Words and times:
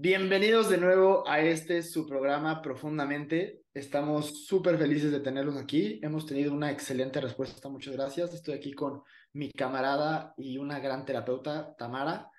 Bienvenidos 0.00 0.70
de 0.70 0.78
nuevo 0.78 1.26
a 1.26 1.40
este 1.40 1.82
su 1.82 2.06
programa 2.06 2.62
Profundamente. 2.62 3.64
Estamos 3.74 4.46
súper 4.46 4.78
felices 4.78 5.10
de 5.10 5.18
tenerlos 5.18 5.56
aquí. 5.56 5.98
Hemos 6.04 6.24
tenido 6.24 6.52
una 6.52 6.70
excelente 6.70 7.20
respuesta. 7.20 7.68
Muchas 7.68 7.96
gracias. 7.96 8.32
Estoy 8.32 8.54
aquí 8.54 8.74
con 8.74 9.02
mi 9.32 9.50
camarada 9.50 10.34
y 10.36 10.56
una 10.56 10.78
gran 10.78 11.04
terapeuta, 11.04 11.74
Tamara. 11.76 12.30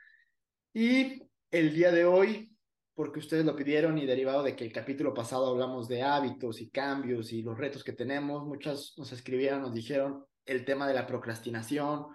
Y 0.73 1.21
el 1.51 1.73
día 1.75 1.91
de 1.91 2.05
hoy, 2.05 2.55
porque 2.95 3.19
ustedes 3.19 3.43
lo 3.43 3.57
pidieron 3.57 3.97
y 3.97 4.05
derivado 4.05 4.41
de 4.41 4.55
que 4.55 4.63
el 4.63 4.71
capítulo 4.71 5.13
pasado 5.13 5.49
hablamos 5.49 5.89
de 5.89 6.01
hábitos 6.01 6.61
y 6.61 6.69
cambios 6.69 7.33
y 7.33 7.41
los 7.41 7.57
retos 7.57 7.83
que 7.83 7.91
tenemos, 7.91 8.45
muchas 8.45 8.93
nos 8.95 9.11
escribieron, 9.11 9.63
nos 9.63 9.73
dijeron 9.73 10.23
el 10.45 10.63
tema 10.63 10.87
de 10.87 10.93
la 10.93 11.05
procrastinación, 11.05 12.05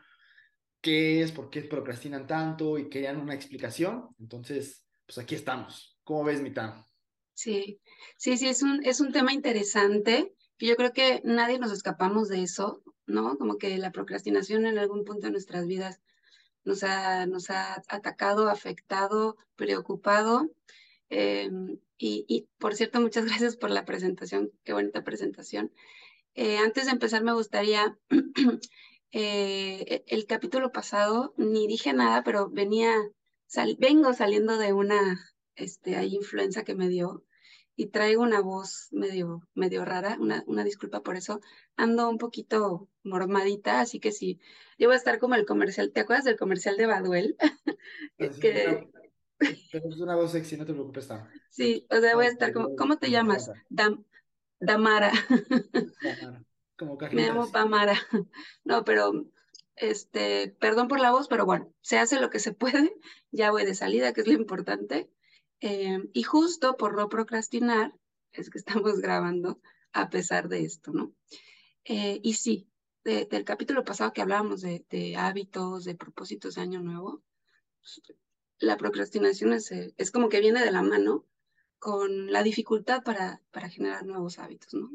qué 0.81 1.21
es, 1.21 1.33
por 1.33 1.51
qué 1.51 1.61
procrastinan 1.61 2.27
tanto 2.27 2.79
y 2.79 2.89
querían 2.89 3.21
una 3.21 3.35
explicación. 3.35 4.09
Entonces, 4.19 4.84
pues 5.07 5.19
aquí 5.19 5.35
estamos. 5.35 5.97
¿Cómo 6.05 6.25
ves, 6.25 6.41
Mita? 6.41 6.87
Sí, 7.35 7.81
sí, 8.17 8.37
sí, 8.37 8.49
es 8.49 8.63
un, 8.63 8.85
es 8.85 9.01
un 9.01 9.13
tema 9.13 9.33
interesante, 9.33 10.35
yo 10.65 10.77
creo 10.77 10.93
que 10.93 11.21
nadie 11.25 11.59
nos 11.59 11.73
escapamos 11.73 12.29
de 12.29 12.43
eso, 12.43 12.83
¿no? 13.07 13.37
Como 13.37 13.59
que 13.59 13.77
la 13.79 13.93
procrastinación 13.93 14.67
en 14.67 14.79
algún 14.79 15.05
punto 15.05 15.27
de 15.27 15.33
nuestras 15.33 15.67
vidas 15.67 16.01
nos 16.65 16.83
ha, 16.83 17.27
nos 17.27 17.51
ha 17.51 17.83
atacado, 17.89 18.49
afectado, 18.49 19.37
preocupado. 19.57 20.51
Em, 21.11 21.79
y, 21.99 22.49
por 22.59 22.75
cierto, 22.75 23.01
muchas 23.01 23.25
gracias 23.27 23.57
por 23.57 23.71
la 23.71 23.85
presentación, 23.85 24.51
qué 24.65 24.73
bonita 24.73 25.05
presentación. 25.05 25.73
Eh, 26.35 26.59
antes 26.59 26.87
de 26.87 26.93
empezar, 26.93 27.23
me 27.23 27.35
gustaría, 27.35 27.99
eh, 29.13 30.05
el 30.07 30.27
capítulo 30.27 30.73
pasado 30.73 31.35
ni 31.37 31.67
dije 31.67 31.93
nada, 31.93 32.25
pero 32.25 32.49
venía 32.51 32.95
vengo 33.79 34.13
saliendo 34.13 34.59
de 34.59 34.73
una 34.73 35.21
este, 35.57 36.03
influenza 36.05 36.65
que 36.65 36.75
me 36.75 36.89
dio 36.89 37.25
y 37.77 37.87
traigo 37.87 38.23
una 38.23 38.41
voz 38.41 38.89
medio, 38.93 39.49
medio 39.55 39.85
rara, 39.85 40.17
una, 40.21 40.45
una 40.47 40.65
disculpa 40.65 41.03
por 41.03 41.17
eso. 41.17 41.41
Ando 41.77 42.09
un 42.09 42.19
poquito 42.19 42.89
mormadita, 43.03 43.81
así 43.81 43.99
que 43.99 44.13
sí, 44.13 44.39
yo 44.79 44.89
voy 44.89 44.95
a 44.95 44.99
estar 44.99 45.19
como 45.19 45.35
el 45.35 45.45
comercial, 45.45 45.93
¿te 45.93 46.01
acuerdas 46.01 46.25
del 46.25 46.39
comercial 46.39 46.77
de 46.77 46.87
Baduel? 46.87 47.37
que... 48.41 48.89
Pero 49.73 49.89
es 49.89 50.01
una 50.01 50.15
voz 50.15 50.33
sexy, 50.33 50.57
no 50.57 50.65
te 50.65 50.73
preocupes, 50.73 51.09
Tam. 51.09 51.29
Sí, 51.51 51.87
o 51.91 52.01
sea, 52.01 52.15
voy 52.15 52.27
a 52.27 52.31
estar 52.31 52.53
como, 52.53 52.77
¿cómo 52.77 52.97
te 52.99 53.11
llamas? 53.11 53.51
Dam, 53.69 54.05
Damara. 54.61 55.11
Damara. 56.03 56.45
Como 56.77 56.97
Me 57.13 57.27
llamo 57.27 57.51
Pamara. 57.51 57.95
No, 58.65 58.85
pero 58.85 59.27
este, 59.77 60.49
perdón 60.61 60.89
por 60.89 61.01
la 61.01 61.11
voz, 61.11 61.29
pero 61.29 61.47
bueno, 61.47 61.73
se 61.81 61.99
hace 61.99 62.21
lo 62.21 62.31
que 62.31 62.39
se 62.39 62.53
puede, 62.55 62.95
ya 63.31 63.51
voy 63.51 63.65
de 63.65 63.75
salida, 63.75 64.13
que 64.13 64.23
es 64.23 64.27
lo 64.27 64.35
importante. 64.35 65.11
Eh, 65.61 65.99
y 66.13 66.23
justo 66.23 66.77
por 66.77 66.97
no 66.97 67.09
procrastinar, 67.09 67.95
es 68.33 68.51
que 68.51 68.59
estamos 68.59 68.99
grabando 69.01 69.61
a 69.93 70.11
pesar 70.11 70.49
de 70.49 70.65
esto, 70.65 70.93
¿no? 70.93 71.15
Eh, 71.85 72.21
y 72.23 72.35
sí, 72.35 72.69
del 73.05 73.45
capítulo 73.45 73.85
pasado 73.85 74.13
que 74.13 74.23
hablábamos 74.23 74.63
de, 74.63 75.15
hábitos, 75.19 75.85
de 75.85 75.95
propósitos 75.95 76.55
de 76.55 76.63
año 76.63 76.81
nuevo, 76.81 77.23
pues, 77.81 78.01
la 78.59 78.79
procrastinación 78.79 79.53
es, 79.53 79.71
es 79.71 80.11
como 80.11 80.31
que 80.31 80.41
viene 80.41 80.65
de 80.65 80.71
la 80.73 80.83
mano 80.83 81.27
con 81.79 82.33
la 82.33 82.43
dificultad 82.43 83.03
para, 83.03 83.43
para 83.51 83.69
generar 83.69 84.07
nuevos 84.07 84.39
hábitos, 84.39 84.73
¿no? 84.73 84.91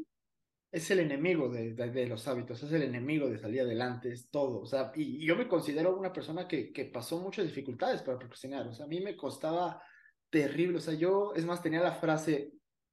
Es 0.72 0.90
el 0.90 1.00
enemigo 1.00 1.48
de, 1.48 1.74
de, 1.74 2.06
los 2.06 2.28
hábitos, 2.28 2.62
es 2.62 2.72
el 2.72 2.82
enemigo 2.82 3.28
de 3.28 3.38
salir 3.38 3.62
adelante, 3.62 4.12
es 4.12 4.30
todo. 4.30 4.60
O 4.60 4.66
sea, 4.66 4.92
y, 4.94 5.24
yo 5.24 5.34
me 5.36 5.48
considero 5.48 5.96
una 5.96 6.12
persona 6.12 6.46
que, 6.46 6.72
que, 6.72 6.84
pasó 6.84 7.18
muchas 7.20 7.44
dificultades 7.44 8.02
para 8.02 8.18
procrastinar. 8.18 8.68
O 8.68 8.74
sea, 8.74 8.86
a 8.86 8.88
mí 8.88 9.00
me 9.00 9.16
costaba 9.16 9.82
terrible. 10.30 10.78
O 10.78 10.80
sea, 10.80 10.94
yo, 10.94 11.32
es 11.34 11.44
más, 11.44 11.62
tenía 11.62 11.80
la 11.80 11.94
frase 11.94 12.52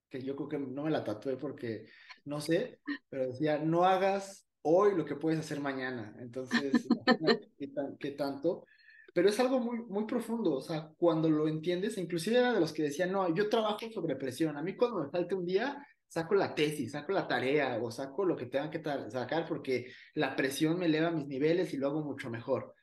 que 0.10 0.24
yo 0.24 0.36
creo 0.36 0.50
que 0.50 0.60
no 0.60 0.84
me 0.84 0.92
la 0.92 1.04
tatué 1.04 1.38
porque 1.38 1.86
no 2.26 2.42
sé, 2.42 2.80
pero 3.10 3.28
decía, 3.28 3.60
no 3.60 3.84
hagas 3.84 4.48
hoy 4.62 4.96
lo 4.96 5.06
que 5.06 5.16
puedes 5.16 5.40
hacer 5.40 5.60
mañana. 5.60 6.16
Entonces, 6.20 6.88
¿qué, 7.58 7.72
¿qué, 8.00 8.12
tanto? 8.12 8.66
Pero 9.14 9.30
es 9.30 9.40
algo 9.40 9.60
muy, 9.60 9.80
muy 9.86 10.06
profundo, 10.06 10.54
o 10.54 10.62
sea, 10.62 10.92
cuando 10.98 11.30
lo 11.30 11.48
entiendes, 11.48 11.98
inclusive 11.98 12.38
era 12.38 12.54
de 12.54 12.60
los 12.60 12.74
que 12.74 12.84
decían, 12.84 13.12
no, 13.12 13.34
yo 13.34 13.50
trabajo 13.50 13.90
sobre 13.92 14.16
presión, 14.16 14.58
a 14.58 14.62
mí 14.62 14.76
cuando 14.76 15.04
me 15.04 15.10
falte 15.10 15.36
un 15.36 15.46
día, 15.46 15.84
saco 16.08 16.36
la 16.36 16.56
tesis, 16.56 16.92
saco 16.92 17.12
la 17.12 17.28
tarea 17.28 17.78
o 17.82 17.92
saco 17.92 18.26
lo 18.26 18.36
que 18.36 18.46
tenga 18.46 18.70
que 18.70 18.82
sacar 19.10 19.46
porque 19.48 19.92
la 20.16 20.36
presión 20.36 20.80
me 20.80 20.86
eleva 20.86 21.12
mis 21.12 21.28
niveles 21.28 21.74
y 21.74 21.78
lo 21.78 21.88
hago 21.88 22.04
mucho 22.04 22.30
mejor. 22.30 22.74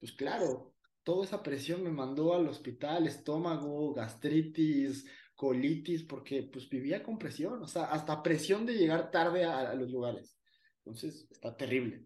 Pues 0.00 0.12
claro, 0.12 0.74
toda 1.02 1.24
esa 1.24 1.42
presión 1.42 1.82
me 1.82 1.90
mandó 1.90 2.34
al 2.34 2.48
hospital, 2.48 3.06
estómago, 3.06 3.94
gastritis, 3.94 5.06
colitis, 5.34 6.02
porque 6.04 6.48
pues 6.50 6.68
vivía 6.68 7.02
con 7.02 7.18
presión, 7.18 7.62
o 7.62 7.68
sea, 7.68 7.84
hasta 7.84 8.22
presión 8.22 8.64
de 8.64 8.74
llegar 8.74 9.10
tarde 9.10 9.44
a, 9.44 9.74
los 9.74 9.90
lugares. 9.90 10.36
Entonces, 10.78 11.26
está 11.30 11.56
terrible. 11.56 12.04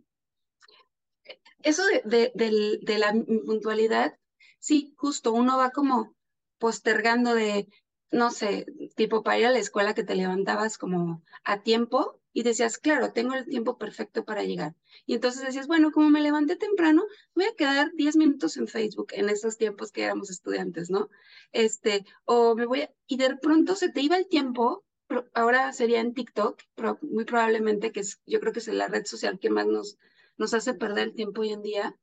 Eso 1.62 1.82
de, 2.04 2.32
de 2.34 2.98
la 2.98 3.12
puntualidad, 3.46 4.18
sí, 4.58 4.94
justo 4.96 5.32
uno 5.32 5.58
va 5.58 5.70
como 5.70 6.16
postergando 6.58 7.34
de, 7.34 7.68
no 8.10 8.30
sé, 8.30 8.66
tipo 8.96 9.22
para 9.22 9.38
ir 9.38 9.46
a 9.46 9.50
la 9.50 9.58
escuela 9.58 9.94
que 9.94 10.04
te 10.04 10.14
levantabas 10.14 10.78
como 10.78 11.22
a 11.44 11.62
tiempo 11.62 12.20
y 12.32 12.42
decías, 12.42 12.78
claro, 12.78 13.12
tengo 13.12 13.34
el 13.34 13.46
tiempo 13.46 13.78
perfecto 13.78 14.24
para 14.24 14.44
llegar. 14.44 14.74
Y 15.06 15.14
entonces 15.14 15.42
decías, 15.42 15.66
bueno, 15.66 15.90
como 15.90 16.10
me 16.10 16.20
levanté 16.20 16.56
temprano, 16.56 17.04
voy 17.34 17.44
a 17.44 17.54
quedar 17.54 17.92
10 17.94 18.16
minutos 18.16 18.56
en 18.56 18.68
Facebook 18.68 19.08
en 19.12 19.28
esos 19.28 19.56
tiempos 19.56 19.90
que 19.92 20.04
éramos 20.04 20.30
estudiantes, 20.30 20.90
¿no? 20.90 21.08
Este, 21.52 22.04
o 22.24 22.54
me 22.54 22.66
voy 22.66 22.82
a... 22.82 22.90
Y 23.06 23.16
de 23.16 23.36
pronto 23.36 23.74
se 23.74 23.90
te 23.90 24.00
iba 24.00 24.16
el 24.16 24.28
tiempo, 24.28 24.84
ahora 25.34 25.72
sería 25.72 26.00
en 26.00 26.14
TikTok, 26.14 26.60
pero 26.74 26.98
muy 27.02 27.24
probablemente 27.24 27.90
que 27.92 28.00
es, 28.00 28.20
yo 28.26 28.38
creo 28.40 28.52
que 28.52 28.60
es 28.60 28.68
la 28.68 28.86
red 28.88 29.04
social 29.06 29.38
que 29.40 29.50
más 29.50 29.66
nos, 29.66 29.98
nos 30.36 30.54
hace 30.54 30.74
perder 30.74 31.08
el 31.08 31.14
tiempo 31.14 31.40
hoy 31.42 31.50
en 31.50 31.62
día. 31.62 31.96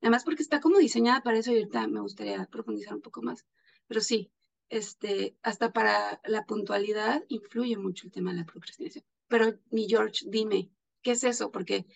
Además 0.00 0.24
porque 0.24 0.42
está 0.42 0.60
como 0.60 0.78
diseñada 0.78 1.22
para 1.22 1.38
eso 1.38 1.52
y 1.52 1.56
ahorita 1.58 1.86
me 1.88 2.00
gustaría 2.00 2.46
profundizar 2.46 2.94
un 2.94 3.02
poco 3.02 3.22
más. 3.22 3.46
Pero 3.86 4.00
sí, 4.00 4.32
este, 4.68 5.36
hasta 5.42 5.72
para 5.72 6.20
la 6.24 6.44
puntualidad 6.44 7.24
influye 7.28 7.76
mucho 7.76 8.06
el 8.06 8.12
tema 8.12 8.32
de 8.32 8.38
la 8.38 8.46
procrastinación. 8.46 9.04
Pero 9.28 9.58
mi 9.70 9.88
George, 9.88 10.24
dime, 10.28 10.70
¿qué 11.02 11.12
es 11.12 11.24
eso? 11.24 11.50
Porque 11.50 11.86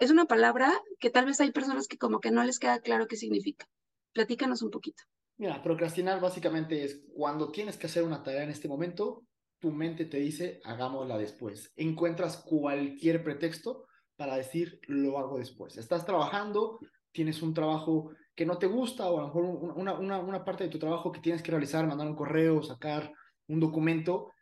es 0.00 0.10
una 0.10 0.26
palabra 0.26 0.72
que 0.98 1.10
tal 1.10 1.26
vez 1.26 1.40
hay 1.40 1.52
personas 1.52 1.88
que 1.88 1.98
como 1.98 2.20
que 2.20 2.30
no 2.30 2.44
les 2.44 2.58
queda 2.58 2.80
claro 2.80 3.06
qué 3.06 3.16
significa. 3.16 3.68
Platícanos 4.12 4.62
un 4.62 4.70
poquito. 4.70 5.02
Mira, 5.38 5.62
procrastinar 5.62 6.20
básicamente 6.20 6.84
es 6.84 7.02
cuando 7.14 7.50
tienes 7.50 7.78
que 7.78 7.86
hacer 7.86 8.02
una 8.02 8.22
tarea 8.22 8.42
en 8.42 8.50
este 8.50 8.68
momento, 8.68 9.24
tu 9.58 9.70
mente 9.70 10.04
te 10.04 10.18
dice, 10.18 10.60
hagámosla 10.64 11.16
después. 11.16 11.72
Encuentras 11.76 12.38
cualquier 12.38 13.22
pretexto 13.22 13.86
para 14.16 14.36
decir, 14.36 14.80
lo 14.86 15.18
hago 15.18 15.38
después. 15.38 15.78
Estás 15.78 16.04
trabajando, 16.04 16.78
tienes 17.12 17.40
un 17.40 17.54
trabajo 17.54 18.10
que 18.34 18.46
no 18.46 18.58
te 18.58 18.66
gusta 18.66 19.10
o 19.10 19.18
a 19.18 19.20
lo 19.22 19.26
mejor 19.26 19.44
una, 19.76 19.94
una, 19.94 20.18
una 20.18 20.44
parte 20.44 20.64
de 20.64 20.70
tu 20.70 20.78
trabajo 20.78 21.12
que 21.12 21.20
tienes 21.20 21.42
que 21.42 21.50
realizar, 21.50 21.86
mandar 21.86 22.06
un 22.06 22.16
correo, 22.16 22.62
sacar 22.62 23.12
un 23.48 23.60
documento 23.60 24.32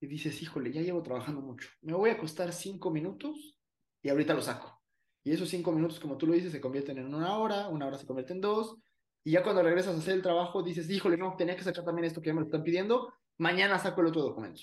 y 0.00 0.06
dices, 0.06 0.40
híjole, 0.42 0.72
ya 0.72 0.82
llevo 0.82 1.02
trabajando 1.02 1.40
mucho, 1.40 1.68
me 1.82 1.94
voy 1.94 2.10
a 2.10 2.18
costar 2.18 2.52
cinco 2.52 2.90
minutos 2.90 3.58
y 4.02 4.10
ahorita 4.10 4.34
lo 4.34 4.42
saco. 4.42 4.80
Y 5.24 5.32
esos 5.32 5.48
cinco 5.48 5.72
minutos, 5.72 5.98
como 6.00 6.16
tú 6.16 6.26
lo 6.26 6.32
dices, 6.32 6.52
se 6.52 6.60
convierten 6.60 6.98
en 6.98 7.14
una 7.14 7.36
hora, 7.38 7.68
una 7.68 7.86
hora 7.86 7.98
se 7.98 8.06
convierte 8.06 8.32
en 8.32 8.40
dos, 8.40 8.76
y 9.24 9.32
ya 9.32 9.42
cuando 9.42 9.62
regresas 9.62 9.94
a 9.94 9.98
hacer 9.98 10.14
el 10.14 10.22
trabajo 10.22 10.62
dices, 10.62 10.88
híjole, 10.88 11.16
no, 11.16 11.34
tenía 11.36 11.56
que 11.56 11.64
sacar 11.64 11.84
también 11.84 12.06
esto 12.06 12.20
que 12.20 12.28
ya 12.28 12.34
me 12.34 12.40
lo 12.40 12.46
están 12.46 12.62
pidiendo, 12.62 13.12
mañana 13.36 13.78
saco 13.78 14.00
el 14.00 14.06
otro 14.06 14.22
documento. 14.22 14.62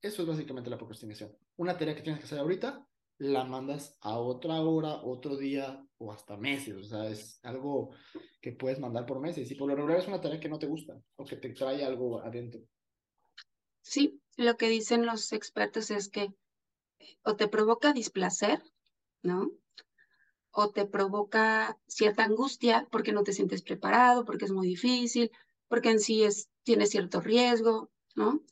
Eso 0.00 0.22
es 0.22 0.28
básicamente 0.28 0.70
la 0.70 0.78
procrastinación. 0.78 1.36
Una 1.56 1.76
tarea 1.76 1.94
que 1.94 2.02
tienes 2.02 2.20
que 2.20 2.26
hacer 2.26 2.38
ahorita, 2.38 2.86
la 3.18 3.44
mandas 3.44 3.98
a 4.00 4.18
otra 4.18 4.60
hora, 4.60 5.02
otro 5.02 5.36
día 5.36 5.84
o 5.98 6.12
hasta 6.12 6.36
meses. 6.36 6.76
O 6.76 6.84
sea, 6.84 7.08
es 7.08 7.40
algo 7.42 7.90
que 8.40 8.52
puedes 8.52 8.78
mandar 8.78 9.06
por 9.06 9.20
meses. 9.20 9.50
Y 9.50 9.54
por 9.54 9.68
lo 9.68 9.74
regular 9.74 9.98
es 9.98 10.08
una 10.08 10.20
tarea 10.20 10.40
que 10.40 10.48
no 10.48 10.58
te 10.58 10.66
gusta 10.66 11.00
o 11.16 11.24
que 11.24 11.36
te 11.36 11.50
trae 11.50 11.84
algo 11.84 12.20
adentro. 12.20 12.60
Sí, 13.82 14.20
lo 14.36 14.56
que 14.56 14.68
dicen 14.68 15.04
los 15.04 15.32
expertos 15.32 15.90
es 15.90 16.08
que 16.08 16.32
o 17.24 17.36
te 17.36 17.48
provoca 17.48 17.92
displacer, 17.92 18.62
¿no? 19.22 19.50
O 20.50 20.70
te 20.70 20.86
provoca 20.86 21.78
cierta 21.86 22.24
angustia 22.24 22.86
porque 22.90 23.12
no 23.12 23.22
te 23.22 23.32
sientes 23.32 23.62
preparado, 23.62 24.24
porque 24.24 24.44
es 24.44 24.52
muy 24.52 24.66
difícil, 24.66 25.30
porque 25.68 25.90
en 25.90 26.00
sí 26.00 26.22
es, 26.22 26.48
tiene 26.62 26.86
cierto 26.86 27.20
riesgo, 27.20 27.90
¿no? 28.14 28.42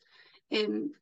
Em, 0.51 0.93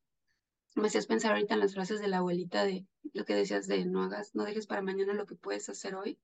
me 0.75 0.89
hacías 0.89 1.07
pensar 1.07 1.33
ahorita 1.33 1.55
en 1.55 1.61
las 1.61 1.75
frases 1.75 2.01
de 2.01 2.09
la 2.09 2.19
abuelita 2.19 2.65
de 2.65 2.87
lo 3.13 3.25
que 3.25 3.35
decías 3.35 3.67
de 3.67 3.85
no 3.85 4.03
hagas, 4.03 4.35
no 4.35 4.45
dejes 4.45 4.67
para 4.67 4.83
mañana 4.83 5.13
lo 5.13 5.27
que 5.27 5.37
puedes 5.37 5.69
hacer 5.69 5.95
hoy. 5.95 6.19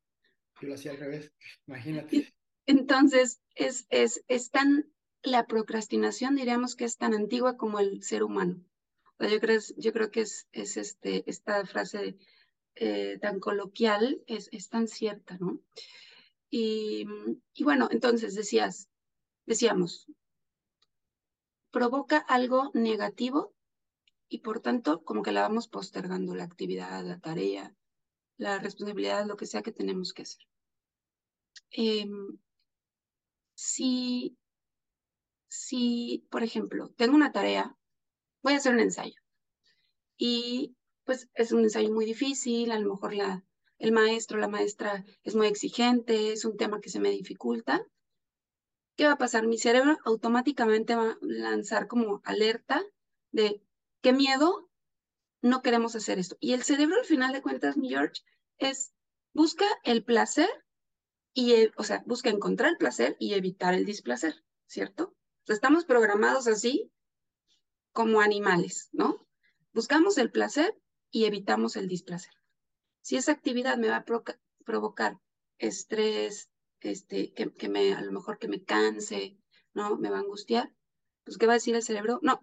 Yo 0.61 0.69
lo 0.69 0.75
hacía 0.75 0.91
al 0.91 0.99
revés, 0.99 1.33
imagínate. 1.67 2.35
Entonces, 2.67 3.41
es, 3.55 3.87
es, 3.91 4.25
es 4.29 4.51
tan, 4.51 4.91
la 5.23 5.47
procrastinación 5.47 6.37
diríamos 6.37 6.77
que 6.77 6.85
es 6.85 6.97
tan 6.97 7.15
antigua 7.15 7.57
como 7.57 7.79
el 7.79 8.03
ser 8.03 8.23
humano. 8.23 8.63
yo, 9.19 9.41
creo, 9.41 9.61
yo 9.77 9.93
creo 9.93 10.11
que 10.11 10.23
es, 10.23 10.49
es 10.53 10.77
este, 10.77 11.29
esta 11.31 11.65
frase 11.65 12.17
eh, 12.75 13.19
tan 13.21 13.41
coloquial, 13.41 14.23
es, 14.27 14.49
es 14.53 14.69
tan 14.69 14.89
cierta, 14.89 15.37
¿no? 15.39 15.61
Y, 16.51 17.07
y 17.55 17.65
bueno, 17.65 17.89
entonces 17.93 18.35
decías, 18.35 18.89
decíamos, 19.47 20.07
provoca 21.71 22.19
algo 22.19 22.71
negativo 22.75 23.55
y 24.31 24.39
por 24.39 24.61
tanto 24.61 25.03
como 25.03 25.23
que 25.23 25.33
la 25.33 25.43
vamos 25.43 25.69
postergando 25.69 26.35
la 26.35 26.45
actividad, 26.45 27.05
la 27.05 27.19
tarea, 27.19 27.75
la 28.39 28.59
responsabilidad, 28.59 29.27
lo 29.27 29.37
que 29.37 29.45
sea 29.45 29.63
que 29.63 29.73
tenemos 29.73 30.15
que 30.15 30.23
hacer. 30.23 30.47
Em, 31.73 32.39
si, 33.55 34.39
si, 35.49 36.27
por 36.31 36.45
ejemplo, 36.45 36.91
tengo 36.97 37.17
una 37.17 37.33
tarea, 37.33 37.77
voy 38.43 38.55
a 38.55 38.59
hacer 38.59 38.73
un 38.73 38.81
ensayo 38.81 39.21
y 40.17 40.77
pues 41.05 41.29
es 41.35 41.51
un 41.51 41.65
ensayo 41.65 41.93
muy 41.93 42.05
difícil, 42.05 42.71
a 42.71 42.79
lo 42.79 42.95
mejor 42.95 43.15
la, 43.15 43.45
el 43.79 43.91
maestro, 43.91 44.39
la 44.39 44.49
maestra 44.49 45.05
es 45.25 45.35
muy 45.35 45.49
exigente, 45.49 46.33
es 46.33 46.45
un 46.45 46.57
tema 46.57 46.81
que 46.81 46.91
se 46.91 47.01
me 47.01 47.11
dificulta. 47.11 47.85
¿Qué 48.97 49.07
va 49.07 49.13
a 49.13 49.19
pasar? 49.19 49.47
Mi 49.47 49.59
cerebro 49.59 49.99
automáticamente 50.05 50.95
va 50.95 51.13
a 51.13 51.19
lanzar 51.21 51.89
como 51.89 52.21
alerta 52.25 52.85
de 53.33 53.61
qué 54.01 54.13
miedo, 54.13 54.71
no 55.43 55.63
queremos 55.63 55.95
hacer 55.97 56.19
esto. 56.19 56.37
Y 56.41 56.53
el 56.53 56.63
cerebro, 56.63 56.97
al 56.97 57.05
final 57.05 57.33
de 57.33 57.43
cuentas, 57.43 57.77
mi 57.77 57.89
George, 57.89 58.23
es 58.59 58.93
busca 59.33 59.67
el 59.85 60.05
placer 60.05 60.49
y, 61.33 61.53
e, 61.53 61.73
o 61.77 61.85
sea, 61.85 62.03
busca 62.07 62.31
encontrar 62.31 62.71
el 62.71 62.77
placer 62.77 63.17
y 63.19 63.35
evitar 63.35 63.75
el 63.75 63.85
displacer, 63.85 64.35
¿cierto? 64.67 65.15
estamos 65.47 65.85
programados 65.85 66.47
así 66.47 66.93
como 67.93 68.21
animales, 68.21 68.89
¿no? 68.93 69.27
Buscamos 69.73 70.17
el 70.19 70.31
placer 70.31 70.77
y 71.11 71.25
evitamos 71.25 71.77
el 71.77 71.89
displacer. 71.89 72.33
Si 73.03 73.17
esa 73.17 73.33
actividad 73.33 73.77
me 73.77 73.89
va 73.89 73.97
a 73.97 74.05
provocar 74.65 75.19
estrés, 75.59 76.51
este, 76.81 77.33
que, 77.33 77.53
que, 77.53 77.69
me, 77.69 77.95
a 77.95 78.01
lo 78.01 78.13
mejor 78.13 78.39
que 78.39 78.49
me 78.49 78.63
canse, 78.63 79.39
¿no? 79.75 79.97
Me 79.97 80.11
va 80.11 80.19
a 80.19 80.21
angustiar, 80.21 80.73
pues 81.25 81.37
¿qué 81.37 81.47
va 81.47 81.55
a 81.55 81.57
decir 81.57 81.75
el 81.75 81.83
cerebro? 81.83 82.21
No, 82.23 82.41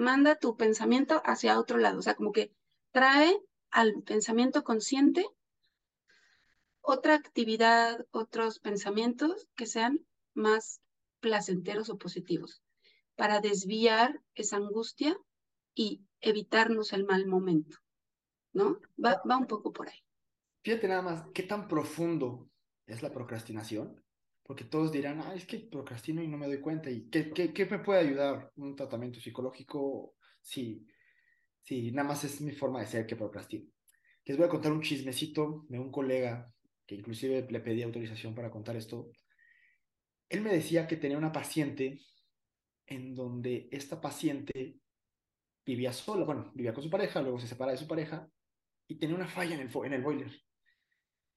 manda 0.00 0.34
tu 0.36 0.56
pensamiento 0.56 1.22
hacia 1.24 1.58
otro 1.58 1.78
lado, 1.78 1.98
o 1.98 2.02
sea, 2.02 2.14
como 2.14 2.32
que 2.32 2.52
trae 2.90 3.38
al 3.70 4.02
pensamiento 4.02 4.64
consciente 4.64 5.24
otra 6.80 7.14
actividad, 7.14 8.06
otros 8.10 8.58
pensamientos 8.58 9.48
que 9.54 9.66
sean 9.66 10.00
más 10.34 10.80
placenteros 11.20 11.90
o 11.90 11.98
positivos, 11.98 12.62
para 13.14 13.40
desviar 13.40 14.20
esa 14.34 14.56
angustia 14.56 15.16
y 15.74 16.00
evitarnos 16.20 16.92
el 16.92 17.04
mal 17.04 17.26
momento, 17.26 17.78
¿no? 18.52 18.80
Va, 19.02 19.22
va 19.30 19.36
un 19.36 19.46
poco 19.46 19.72
por 19.72 19.88
ahí. 19.88 19.98
Fíjate 20.62 20.88
nada 20.88 21.02
más, 21.02 21.24
¿qué 21.34 21.42
tan 21.42 21.68
profundo 21.68 22.50
es 22.86 23.02
la 23.02 23.12
procrastinación? 23.12 24.02
Porque 24.50 24.64
todos 24.64 24.90
dirán, 24.90 25.20
ah, 25.20 25.32
es 25.32 25.46
que 25.46 25.60
procrastino 25.60 26.20
y 26.20 26.26
no 26.26 26.36
me 26.36 26.48
doy 26.48 26.58
cuenta. 26.60 26.90
¿Y 26.90 27.08
qué, 27.08 27.30
qué, 27.30 27.52
qué 27.52 27.66
me 27.66 27.78
puede 27.78 28.00
ayudar 28.00 28.50
un 28.56 28.74
tratamiento 28.74 29.20
psicológico 29.20 30.16
si, 30.40 30.88
si 31.62 31.92
nada 31.92 32.08
más 32.08 32.24
es 32.24 32.40
mi 32.40 32.50
forma 32.50 32.80
de 32.80 32.88
ser 32.88 33.06
que 33.06 33.14
procrastino? 33.14 33.70
Les 34.24 34.36
voy 34.36 34.46
a 34.46 34.48
contar 34.48 34.72
un 34.72 34.82
chismecito 34.82 35.66
de 35.68 35.78
un 35.78 35.92
colega 35.92 36.52
que 36.84 36.96
inclusive 36.96 37.46
le 37.48 37.60
pedí 37.60 37.84
autorización 37.84 38.34
para 38.34 38.50
contar 38.50 38.74
esto, 38.74 39.12
él 40.28 40.40
me 40.40 40.52
decía 40.52 40.88
que 40.88 40.96
tenía 40.96 41.16
una 41.16 41.30
paciente 41.30 42.00
en 42.86 43.14
donde 43.14 43.68
esta 43.70 44.00
paciente 44.00 44.80
vivía 45.64 45.92
sola, 45.92 46.24
bueno, 46.24 46.50
vivía 46.56 46.74
con 46.74 46.82
su 46.82 46.90
pareja, 46.90 47.22
luego 47.22 47.38
se 47.38 47.46
separa 47.46 47.70
de 47.70 47.78
su 47.78 47.86
pareja 47.86 48.28
y 48.88 48.98
tenía 48.98 49.14
una 49.14 49.28
falla 49.28 49.54
en 49.54 49.60
el, 49.60 49.70
en 49.84 49.92
el 49.92 50.02
boiler. 50.02 50.32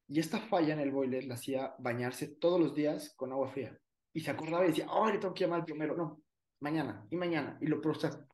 Y 0.07 0.19
esta 0.19 0.39
falla 0.39 0.73
en 0.73 0.79
el 0.79 0.91
boiler 0.91 1.25
la 1.25 1.35
hacía 1.35 1.75
bañarse 1.79 2.27
todos 2.27 2.59
los 2.59 2.75
días 2.75 3.13
con 3.15 3.31
agua 3.31 3.49
fría. 3.49 3.77
Y 4.13 4.21
se 4.21 4.31
acordaba 4.31 4.65
y 4.65 4.69
decía, 4.69 4.87
oh, 4.91 5.09
le 5.09 5.17
tengo 5.17 5.33
que 5.33 5.45
llamar 5.45 5.65
primero. 5.65 5.95
No, 5.95 6.21
mañana 6.59 7.05
y 7.09 7.15
mañana. 7.15 7.57
Y 7.61 7.67
lo, 7.67 7.81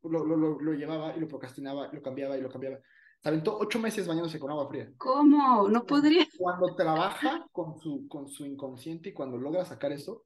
lo, 0.04 0.26
lo, 0.26 0.60
lo 0.60 0.74
llevaba 0.74 1.16
y 1.16 1.20
lo 1.20 1.28
procrastinaba, 1.28 1.90
y 1.92 1.96
lo 1.96 2.02
cambiaba 2.02 2.38
y 2.38 2.42
lo 2.42 2.50
cambiaba. 2.50 2.80
Se 3.22 3.28
aventó 3.28 3.58
ocho 3.58 3.80
meses 3.80 4.08
bañándose 4.08 4.40
con 4.40 4.52
agua 4.52 4.70
fría. 4.70 4.92
¿Cómo? 4.98 5.68
No 5.68 5.86
podría. 5.86 6.26
Cuando 6.38 6.76
trabaja 6.76 7.46
con 7.52 7.78
su, 7.80 8.08
con 8.08 8.30
su 8.30 8.46
inconsciente 8.46 9.10
y 9.10 9.14
cuando 9.14 9.38
logra 9.38 9.66
sacar 9.66 9.92
eso, 9.92 10.26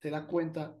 se 0.00 0.10
da 0.10 0.26
cuenta 0.26 0.76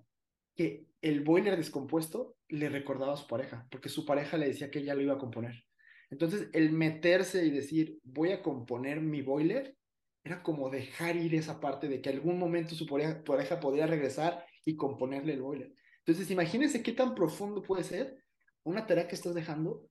que 0.54 0.86
el 1.00 1.24
boiler 1.24 1.56
descompuesto 1.56 2.36
le 2.48 2.68
recordaba 2.68 3.14
a 3.14 3.16
su 3.16 3.26
pareja, 3.26 3.66
porque 3.70 3.88
su 3.88 4.04
pareja 4.04 4.36
le 4.36 4.48
decía 4.48 4.70
que 4.70 4.80
ella 4.80 4.94
lo 4.94 5.02
iba 5.02 5.14
a 5.14 5.18
componer. 5.18 5.64
Entonces, 6.10 6.48
el 6.52 6.70
meterse 6.70 7.44
y 7.44 7.50
decir, 7.50 7.98
voy 8.04 8.32
a 8.32 8.42
componer 8.42 9.00
mi 9.00 9.22
boiler, 9.22 9.76
era 10.24 10.42
como 10.42 10.70
dejar 10.70 11.16
ir 11.16 11.34
esa 11.34 11.60
parte 11.60 11.86
de 11.86 12.00
que 12.00 12.08
algún 12.08 12.38
momento 12.38 12.74
su 12.74 12.86
pareja, 12.86 13.60
podría 13.60 13.86
regresar 13.86 14.44
y 14.64 14.74
componerle 14.74 15.34
el 15.34 15.42
boiler. 15.42 15.74
Entonces, 15.98 16.30
imagínense 16.30 16.82
qué 16.82 16.92
tan 16.92 17.14
profundo 17.14 17.62
puede 17.62 17.84
ser 17.84 18.24
una 18.62 18.86
tarea 18.86 19.06
que 19.06 19.14
estás 19.14 19.34
dejando 19.34 19.86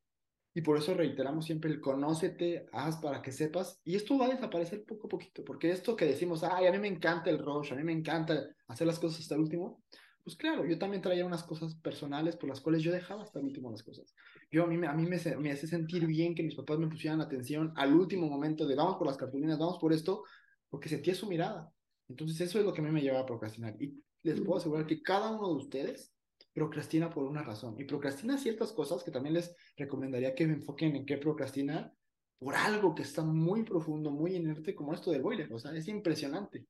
y 0.55 0.61
por 0.61 0.77
eso 0.77 0.95
reiteramos 0.95 1.45
siempre 1.45 1.69
el 1.71 1.79
conócete, 1.79 2.67
haz 2.71 2.97
para 2.97 3.21
que 3.21 3.31
sepas. 3.31 3.79
Y 3.83 3.95
esto 3.95 4.17
va 4.17 4.25
a 4.25 4.29
desaparecer 4.29 4.83
poco 4.85 5.07
a 5.07 5.09
poquito, 5.09 5.43
porque 5.43 5.71
esto 5.71 5.95
que 5.95 6.05
decimos, 6.05 6.43
ay, 6.43 6.65
a 6.65 6.71
mí 6.71 6.79
me 6.79 6.87
encanta 6.87 7.29
el 7.29 7.39
rush, 7.39 7.71
a 7.71 7.75
mí 7.75 7.83
me 7.83 7.93
encanta 7.93 8.47
hacer 8.67 8.87
las 8.87 8.99
cosas 8.99 9.21
hasta 9.21 9.35
el 9.35 9.41
último, 9.41 9.83
pues 10.23 10.37
claro, 10.37 10.65
yo 10.65 10.77
también 10.79 11.01
traía 11.01 11.25
unas 11.25 11.43
cosas 11.43 11.75
personales 11.75 12.35
por 12.35 12.47
las 12.47 12.61
cuales 12.61 12.81
yo 12.81 12.91
dejaba 12.91 13.23
hasta 13.23 13.39
el 13.39 13.45
último 13.45 13.69
las 13.69 13.83
cosas. 13.83 14.15
Yo 14.51 14.63
a 14.63 14.67
mí, 14.67 14.85
a 14.85 14.93
mí 14.93 15.05
me, 15.05 15.19
me 15.37 15.51
hace 15.51 15.67
sentir 15.67 16.05
bien 16.07 16.33
que 16.33 16.43
mis 16.43 16.55
papás 16.55 16.79
me 16.79 16.87
pusieran 16.87 17.19
atención 17.19 17.73
al 17.75 17.93
último 17.93 18.29
momento 18.29 18.65
de 18.65 18.75
vamos 18.75 18.95
por 18.95 19.07
las 19.07 19.17
cartulinas, 19.17 19.59
vamos 19.59 19.79
por 19.79 19.91
esto, 19.91 20.23
porque 20.69 20.89
sentía 20.89 21.13
su 21.13 21.27
mirada. 21.27 21.71
Entonces 22.07 22.39
eso 22.39 22.59
es 22.59 22.65
lo 22.65 22.73
que 22.73 22.81
a 22.81 22.83
mí 22.83 22.91
me 22.91 23.01
lleva 23.01 23.19
a 23.19 23.25
procrastinar. 23.25 23.75
Y 23.81 24.01
les 24.23 24.39
puedo 24.39 24.57
asegurar 24.57 24.85
que 24.87 25.01
cada 25.01 25.31
uno 25.31 25.49
de 25.49 25.55
ustedes 25.55 26.13
procrastina 26.53 27.09
por 27.09 27.23
una 27.23 27.43
razón. 27.43 27.75
Y 27.77 27.83
procrastina 27.83 28.37
ciertas 28.37 28.71
cosas 28.71 29.03
que 29.03 29.11
también 29.11 29.33
les 29.33 29.55
recomendaría 29.75 30.35
que 30.35 30.47
me 30.47 30.53
enfoquen 30.53 30.95
en 30.95 31.05
qué 31.05 31.17
procrastina 31.17 31.93
por 32.39 32.55
algo 32.55 32.93
que 32.93 33.03
está 33.03 33.23
muy 33.23 33.63
profundo, 33.63 34.11
muy 34.11 34.35
inerte, 34.35 34.75
como 34.75 34.93
esto 34.93 35.11
del 35.11 35.21
boiler. 35.21 35.51
O 35.51 35.59
sea, 35.59 35.75
es 35.75 35.87
impresionante. 35.87 36.65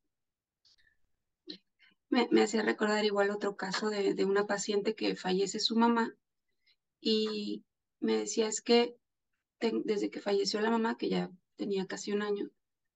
Me, 2.14 2.28
me 2.30 2.44
hacía 2.44 2.62
recordar 2.62 3.04
igual 3.06 3.32
otro 3.32 3.56
caso 3.56 3.90
de, 3.90 4.14
de 4.14 4.26
una 4.26 4.46
paciente 4.46 4.94
que 4.94 5.16
fallece 5.16 5.60
su 5.60 5.76
mamá 5.76 6.16
y 7.02 7.64
me 8.00 8.16
decía 8.18 8.48
es 8.48 8.62
que 8.62 8.96
desde 9.60 10.12
que 10.12 10.22
falleció 10.22 10.62
la 10.62 10.70
mamá, 10.70 10.96
que 10.96 11.10
ya 11.10 11.32
tenía 11.56 11.88
casi 11.88 12.12
un 12.12 12.22
año, 12.22 12.52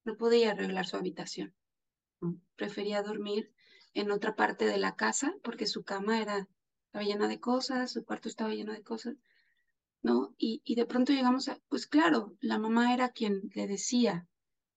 no 0.05 0.17
podía 0.17 0.51
arreglar 0.51 0.85
su 0.85 0.97
habitación. 0.97 1.55
Prefería 2.55 3.01
dormir 3.01 3.51
en 3.95 4.11
otra 4.11 4.35
parte 4.35 4.65
de 4.65 4.77
la 4.77 4.95
casa 4.95 5.33
porque 5.41 5.65
su 5.65 5.83
cama 5.83 6.21
era 6.21 6.47
estaba 6.85 7.03
llena 7.03 7.27
de 7.27 7.39
cosas, 7.39 7.91
su 7.93 8.05
cuarto 8.05 8.29
estaba 8.29 8.53
lleno 8.53 8.73
de 8.73 8.83
cosas, 8.83 9.15
¿no? 10.03 10.35
Y, 10.37 10.61
y 10.63 10.75
de 10.75 10.85
pronto 10.85 11.11
llegamos 11.11 11.49
a, 11.49 11.59
pues 11.69 11.87
claro, 11.87 12.35
la 12.39 12.59
mamá 12.59 12.93
era 12.93 13.09
quien 13.09 13.49
le 13.55 13.65
decía 13.65 14.27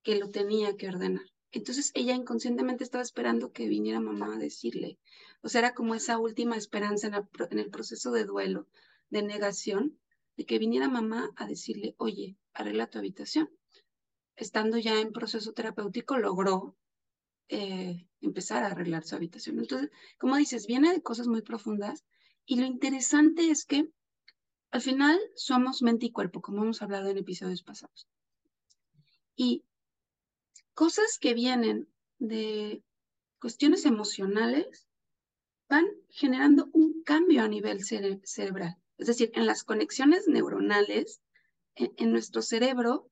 que 0.02 0.18
lo 0.18 0.30
tenía 0.30 0.76
que 0.78 0.88
ordenar. 0.88 1.26
Entonces 1.52 1.90
ella 1.94 2.14
inconscientemente 2.14 2.84
estaba 2.84 3.02
esperando 3.02 3.52
que 3.52 3.68
viniera 3.68 4.00
mamá 4.00 4.34
a 4.34 4.38
decirle. 4.38 4.98
O 5.42 5.48
sea, 5.48 5.60
era 5.60 5.74
como 5.74 5.94
esa 5.94 6.18
última 6.18 6.56
esperanza 6.56 7.08
en, 7.08 7.58
el 7.58 7.70
proceso 7.70 8.12
de 8.12 8.24
duelo, 8.24 8.68
de 9.08 9.22
negación, 9.22 9.98
de 10.36 10.46
que 10.46 10.58
viniera 10.58 10.88
mamá 10.88 11.30
a 11.36 11.46
decirle, 11.46 11.94
oye, 11.98 12.36
arregla 12.52 12.88
tu 12.88 12.98
habitación. 12.98 13.50
Estando 14.36 14.78
ya 14.78 15.00
en 15.00 15.12
proceso 15.12 15.52
terapéutico, 15.52 16.18
logró 16.18 16.76
eh, 17.48 18.06
empezar 18.20 18.62
a 18.62 18.68
arreglar 18.68 19.04
su 19.04 19.16
habitación. 19.16 19.58
Entonces, 19.58 19.90
como 20.18 20.36
dices, 20.36 20.66
viene 20.66 20.92
de 20.92 21.02
cosas 21.02 21.26
muy 21.26 21.42
profundas 21.42 22.04
y 22.46 22.60
lo 22.60 22.66
interesante 22.66 23.50
es 23.50 23.64
que 23.64 23.90
al 24.70 24.80
final 24.80 25.18
somos 25.34 25.82
mente 25.82 26.06
y 26.06 26.12
cuerpo, 26.12 26.40
como 26.40 26.62
hemos 26.62 26.80
hablado 26.80 27.08
en 27.08 27.18
episodios 27.18 27.62
pasados. 27.62 28.06
Y 29.34 29.64
cosas 30.80 31.18
que 31.20 31.34
vienen 31.34 31.92
de 32.18 32.82
cuestiones 33.38 33.84
emocionales 33.84 34.88
van 35.68 35.84
generando 36.08 36.70
un 36.72 37.02
cambio 37.02 37.42
a 37.42 37.48
nivel 37.48 37.84
cerebral. 37.84 38.76
Es 38.96 39.08
decir, 39.08 39.30
en 39.34 39.44
las 39.44 39.62
conexiones 39.62 40.26
neuronales, 40.26 41.20
en 41.74 42.12
nuestro 42.12 42.40
cerebro, 42.40 43.10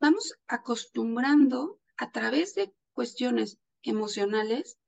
vamos 0.00 0.32
acostumbrando 0.46 1.78
a 1.98 2.10
través 2.12 2.54
de 2.54 2.72
cuestiones 2.94 3.58
emocionales 3.82 4.78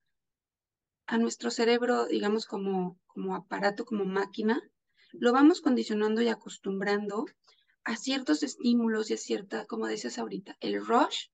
a 1.04 1.18
nuestro 1.18 1.50
cerebro, 1.50 2.06
digamos, 2.06 2.46
como, 2.46 2.98
como 3.06 3.34
aparato, 3.34 3.84
como 3.84 4.06
máquina, 4.06 4.62
lo 5.12 5.30
vamos 5.34 5.60
condicionando 5.60 6.22
y 6.22 6.28
acostumbrando 6.28 7.26
a 7.84 7.96
ciertos 7.96 8.42
estímulos 8.42 9.10
y 9.10 9.12
a 9.12 9.18
cierta, 9.18 9.66
como 9.66 9.86
decías 9.88 10.18
ahorita, 10.18 10.56
el 10.60 10.82
rush 10.86 11.26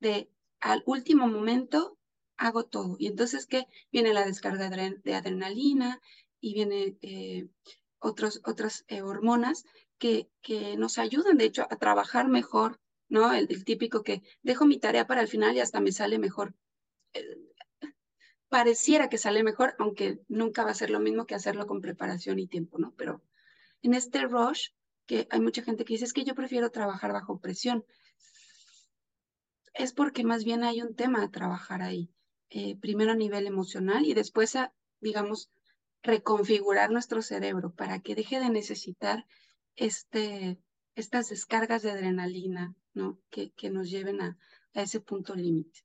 de 0.00 0.30
al 0.60 0.82
último 0.86 1.28
momento 1.28 1.98
hago 2.36 2.64
todo. 2.64 2.96
Y 2.98 3.06
entonces, 3.06 3.46
¿qué? 3.46 3.66
Viene 3.92 4.14
la 4.14 4.24
descarga 4.24 4.68
de 4.68 5.14
adrenalina 5.14 6.00
y 6.40 6.54
viene 6.54 6.96
eh, 7.02 7.48
otras 7.98 8.84
eh, 8.88 9.02
hormonas 9.02 9.64
que, 9.98 10.28
que 10.40 10.76
nos 10.76 10.98
ayudan, 10.98 11.38
de 11.38 11.46
hecho, 11.46 11.66
a 11.68 11.76
trabajar 11.76 12.28
mejor, 12.28 12.80
¿no? 13.08 13.32
el 13.32 13.64
típico 13.64 14.02
que 14.02 14.22
dejo 14.42 14.66
mi 14.66 14.78
tarea 14.78 15.06
para 15.06 15.22
el 15.22 15.28
final 15.28 15.56
y 15.56 15.60
hasta 15.60 15.80
me 15.80 15.92
sale 15.92 16.18
mejor 16.18 16.54
pareciera 18.48 19.08
que 19.08 19.18
sale 19.18 19.42
mejor, 19.42 19.74
aunque 19.78 20.20
nunca 20.28 20.64
va 20.64 20.70
a 20.70 20.74
ser 20.74 20.90
lo 20.90 21.00
mismo 21.00 21.26
que 21.26 21.34
hacerlo 21.34 21.66
con 21.66 21.80
preparación 21.80 22.38
y 22.38 22.46
tiempo, 22.46 22.78
¿no? 22.78 22.94
Pero 22.96 23.22
en 23.82 23.94
este 23.94 24.22
rush, 24.22 24.70
que 25.06 25.26
hay 25.30 25.40
mucha 25.40 25.62
gente 25.62 25.84
que 25.84 25.94
dice, 25.94 26.04
es 26.04 26.12
que 26.12 26.24
yo 26.24 26.34
prefiero 26.34 26.70
trabajar 26.70 27.12
bajo 27.12 27.40
presión, 27.40 27.84
es 29.78 29.92
porque 29.92 30.24
más 30.24 30.44
bien 30.44 30.64
hay 30.64 30.82
un 30.82 30.94
tema 30.94 31.22
a 31.22 31.30
trabajar 31.30 31.82
ahí. 31.82 32.10
Eh, 32.50 32.76
primero 32.76 33.12
a 33.12 33.16
nivel 33.16 33.46
emocional 33.46 34.04
y 34.06 34.14
después 34.14 34.56
a, 34.56 34.72
digamos, 35.00 35.50
reconfigurar 36.02 36.90
nuestro 36.90 37.22
cerebro 37.22 37.74
para 37.74 38.00
que 38.00 38.14
deje 38.14 38.40
de 38.40 38.50
necesitar 38.50 39.26
este, 39.76 40.58
estas 40.94 41.28
descargas 41.28 41.82
de 41.82 41.90
adrenalina, 41.90 42.74
¿no? 42.94 43.20
Que, 43.30 43.52
que 43.52 43.70
nos 43.70 43.90
lleven 43.90 44.20
a, 44.20 44.38
a 44.74 44.82
ese 44.82 45.00
punto 45.00 45.34
límite. 45.34 45.80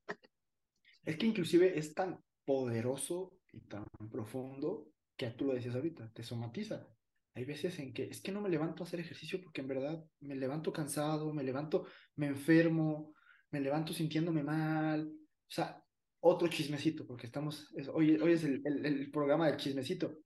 Es 1.04 1.16
que 1.16 1.26
inclusive 1.26 1.78
es 1.78 1.94
tan 1.94 2.18
poderoso 2.44 3.38
y 3.52 3.60
tan 3.60 3.84
profundo 4.10 4.88
que 5.16 5.30
tú 5.30 5.44
lo 5.44 5.54
decías 5.54 5.74
ahorita, 5.74 6.10
te 6.12 6.22
somatiza. 6.22 6.88
Hay 7.34 7.44
veces 7.44 7.78
en 7.78 7.92
que 7.92 8.04
es 8.04 8.20
que 8.20 8.32
no 8.32 8.40
me 8.40 8.48
levanto 8.48 8.82
a 8.82 8.86
hacer 8.86 9.00
ejercicio 9.00 9.40
porque 9.42 9.60
en 9.60 9.68
verdad 9.68 10.04
me 10.20 10.34
levanto 10.34 10.72
cansado, 10.72 11.32
me 11.32 11.42
levanto, 11.42 11.86
me 12.16 12.26
enfermo, 12.26 13.14
me 13.54 13.60
levanto 13.60 13.92
sintiéndome 13.92 14.42
mal. 14.42 15.06
O 15.06 15.52
sea, 15.56 15.80
otro 16.20 16.48
chismecito, 16.48 17.06
porque 17.06 17.26
estamos, 17.26 17.72
hoy, 17.92 18.16
hoy 18.16 18.32
es 18.32 18.42
el, 18.42 18.60
el, 18.66 19.10
programa 19.12 19.46
del 19.46 19.58
chismecito. 19.58 20.18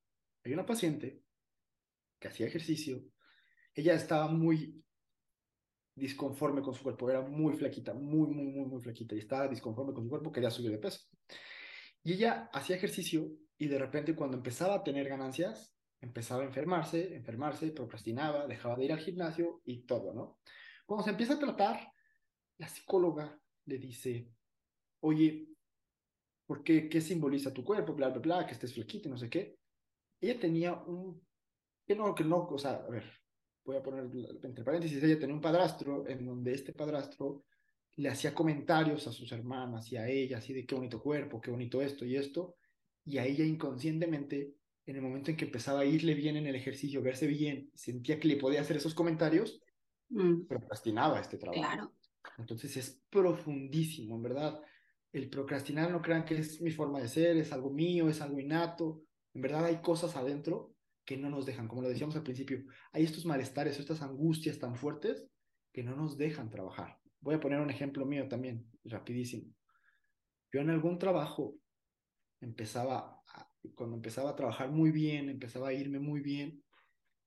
Hay 0.44 0.54
una 0.54 0.64
paciente 0.64 1.22
que 2.18 2.28
hacía 2.28 2.46
ejercicio, 2.46 3.04
ella 3.74 3.94
estaba 3.94 4.28
muy 4.28 4.82
disconforme 5.94 6.62
con 6.62 6.74
su 6.74 6.82
cuerpo, 6.82 7.10
era 7.10 7.20
muy 7.20 7.52
flaquita, 7.54 7.92
muy, 7.92 8.28
muy, 8.28 8.46
muy, 8.46 8.66
muy 8.66 8.80
flaquita, 8.80 9.14
y 9.14 9.18
estaba 9.18 9.46
disconforme 9.46 9.92
con 9.92 10.04
su 10.04 10.08
cuerpo, 10.08 10.32
quería 10.32 10.50
subir 10.50 10.70
de 10.70 10.78
peso. 10.78 11.00
Y 12.02 12.14
ella 12.14 12.48
hacía 12.52 12.76
ejercicio 12.76 13.28
y 13.58 13.66
de 13.66 13.78
repente 13.78 14.14
cuando 14.14 14.38
empezaba 14.38 14.76
a 14.76 14.84
tener 14.84 15.06
ganancias, 15.08 15.76
empezaba 16.00 16.42
a 16.42 16.46
enfermarse, 16.46 17.14
enfermarse, 17.14 17.72
procrastinaba, 17.72 18.46
dejaba 18.46 18.76
de 18.76 18.84
ir 18.86 18.92
al 18.92 19.00
gimnasio 19.00 19.60
y 19.64 19.82
todo, 19.82 20.14
¿no? 20.14 20.38
Cuando 20.86 21.04
se 21.04 21.10
empieza 21.10 21.34
a 21.34 21.38
tratar, 21.38 21.92
la 22.58 22.68
psicóloga 22.68 23.40
le 23.66 23.78
dice, 23.78 24.30
oye, 25.00 25.48
¿por 26.46 26.62
qué? 26.62 26.88
¿Qué 26.88 27.00
simboliza 27.00 27.52
tu 27.52 27.64
cuerpo? 27.64 27.94
Bla, 27.94 28.08
bla, 28.08 28.20
bla, 28.20 28.46
que 28.46 28.52
estés 28.52 28.74
flaquita 28.74 29.08
no 29.08 29.18
sé 29.18 29.28
qué. 29.30 29.58
Ella 30.20 30.38
tenía 30.38 30.74
un, 30.74 31.20
que 31.86 31.94
no, 31.94 32.14
que 32.14 32.24
no, 32.24 32.46
o 32.48 32.58
sea, 32.58 32.84
a 32.86 32.88
ver, 32.88 33.04
voy 33.64 33.76
a 33.76 33.82
poner 33.82 34.10
entre 34.42 34.64
paréntesis, 34.64 35.02
ella 35.02 35.18
tenía 35.18 35.34
un 35.34 35.40
padrastro 35.40 36.06
en 36.08 36.24
donde 36.26 36.52
este 36.52 36.72
padrastro 36.72 37.44
le 37.96 38.08
hacía 38.08 38.34
comentarios 38.34 39.06
a 39.06 39.12
sus 39.12 39.30
hermanas 39.32 39.90
y 39.92 39.96
a 39.96 40.08
ella, 40.08 40.38
así 40.38 40.52
de 40.52 40.64
qué 40.64 40.74
bonito 40.74 41.02
cuerpo, 41.02 41.40
qué 41.40 41.50
bonito 41.50 41.82
esto 41.82 42.04
y 42.04 42.16
esto, 42.16 42.56
y 43.04 43.18
a 43.18 43.26
ella 43.26 43.44
inconscientemente, 43.44 44.54
en 44.86 44.96
el 44.96 45.02
momento 45.02 45.30
en 45.30 45.36
que 45.36 45.44
empezaba 45.44 45.80
a 45.80 45.84
irle 45.84 46.14
bien 46.14 46.36
en 46.36 46.46
el 46.46 46.54
ejercicio, 46.54 47.02
verse 47.02 47.26
bien, 47.26 47.70
sentía 47.74 48.18
que 48.18 48.28
le 48.28 48.36
podía 48.36 48.60
hacer 48.60 48.76
esos 48.76 48.94
comentarios, 48.94 49.60
mm. 50.10 50.46
procrastinaba 50.46 51.20
este 51.20 51.38
trabajo. 51.38 51.60
Claro. 51.60 51.92
Entonces 52.36 52.76
es 52.76 53.02
profundísimo, 53.10 54.16
en 54.16 54.22
verdad. 54.22 54.60
El 55.12 55.30
procrastinar 55.30 55.90
no 55.90 56.02
crean 56.02 56.24
que 56.24 56.38
es 56.38 56.60
mi 56.60 56.70
forma 56.70 57.00
de 57.00 57.08
ser, 57.08 57.36
es 57.36 57.52
algo 57.52 57.70
mío, 57.70 58.08
es 58.08 58.20
algo 58.20 58.38
innato. 58.38 59.02
En 59.34 59.42
verdad 59.42 59.64
hay 59.64 59.80
cosas 59.80 60.16
adentro 60.16 60.74
que 61.04 61.16
no 61.16 61.30
nos 61.30 61.46
dejan, 61.46 61.68
como 61.68 61.80
lo 61.80 61.88
decíamos 61.88 62.16
al 62.16 62.22
principio, 62.22 62.62
hay 62.92 63.04
estos 63.04 63.24
malestares, 63.24 63.78
estas 63.78 64.02
angustias 64.02 64.58
tan 64.58 64.76
fuertes 64.76 65.26
que 65.72 65.82
no 65.82 65.96
nos 65.96 66.18
dejan 66.18 66.50
trabajar. 66.50 66.98
Voy 67.20 67.34
a 67.34 67.40
poner 67.40 67.60
un 67.60 67.70
ejemplo 67.70 68.04
mío 68.04 68.28
también, 68.28 68.70
rapidísimo. 68.84 69.54
Yo 70.52 70.60
en 70.60 70.68
algún 70.68 70.98
trabajo 70.98 71.54
empezaba, 72.40 73.22
cuando 73.74 73.96
empezaba 73.96 74.30
a 74.30 74.36
trabajar 74.36 74.70
muy 74.70 74.90
bien, 74.90 75.30
empezaba 75.30 75.68
a 75.68 75.72
irme 75.72 75.98
muy 75.98 76.20
bien, 76.20 76.62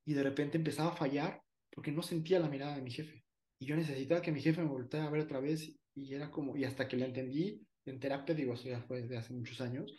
y 0.05 0.13
de 0.13 0.24
repente 0.24 0.58
empezaba 0.58 0.91
a 0.91 0.96
fallar 0.96 1.41
porque 1.72 1.91
no 1.91 2.03
sentía 2.03 2.39
la 2.39 2.50
mirada 2.50 2.75
de 2.75 2.81
mi 2.81 2.91
jefe. 2.91 3.20
Y 3.62 3.68
yo 3.68 3.75
necesitaba 3.75 4.24
que 4.24 4.32
mi 4.32 4.41
jefe 4.41 4.60
me 4.60 4.68
volteara 4.68 5.06
a 5.06 5.12
ver 5.12 5.22
otra 5.22 5.39
vez, 5.39 5.72
y 5.94 6.15
era 6.15 6.32
como, 6.32 6.58
y 6.58 6.65
hasta 6.65 6.88
que 6.88 6.98
lo 6.98 7.06
entendí 7.06 7.62
en 7.86 8.00
terapia, 8.00 8.34
digo, 8.34 8.56
eso 8.56 8.68
ya 8.68 8.82
fue 8.82 9.03
desde 9.03 9.18
hace 9.18 9.34
muchos 9.34 9.62
años, 9.62 9.96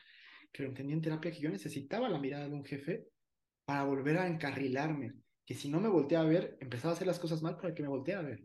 que 0.53 0.65
lo 0.65 0.71
entendí 0.71 0.93
en 0.95 1.01
terapia 1.01 1.31
que 1.31 1.39
yo 1.39 1.49
necesitaba 1.49 2.09
la 2.09 2.19
mirada 2.19 2.49
de 2.49 2.57
un 2.57 2.65
jefe 2.65 3.07
para 3.65 3.85
volver 3.85 4.19
a 4.19 4.27
encarrilarme, 4.27 5.13
que 5.47 5.55
si 5.55 5.69
no 5.69 5.81
me 5.81 5.89
volteaba 5.89 6.25
a 6.25 6.29
ver, 6.29 6.57
empezaba 6.61 6.91
a 6.91 6.97
hacer 6.97 7.07
las 7.07 7.21
cosas 7.21 7.41
mal 7.41 7.57
para 7.57 7.73
que 7.73 7.83
me 7.83 7.89
volteara 7.89 8.23
a 8.23 8.25
ver. 8.25 8.43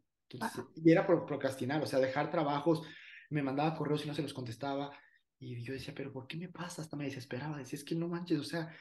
y 0.76 0.92
era 0.92 1.08
por 1.08 1.26
procrastinar, 1.26 1.82
o 1.82 1.88
sea, 1.88 1.98
dejar 1.98 2.30
trabajos, 2.30 2.84
me 3.32 3.42
mandaba 3.42 3.76
correos 3.76 4.06
y 4.06 4.08
no 4.08 4.14
se 4.14 4.22
los 4.22 4.36
contestaba, 4.36 4.92
y 5.40 5.64
yo 5.64 5.74
decía, 5.74 5.96
pero 5.96 6.14
¿por 6.14 6.28
qué 6.28 6.38
me 6.38 6.50
pasa? 6.50 6.84
Hasta 6.84 6.96
me 6.96 7.06
desesperaba, 7.06 7.58
decía, 7.58 7.78
es 7.78 7.84
que 7.84 7.96
no 7.96 8.08
manches, 8.08 8.38
o 8.38 8.44
sea, 8.44 8.72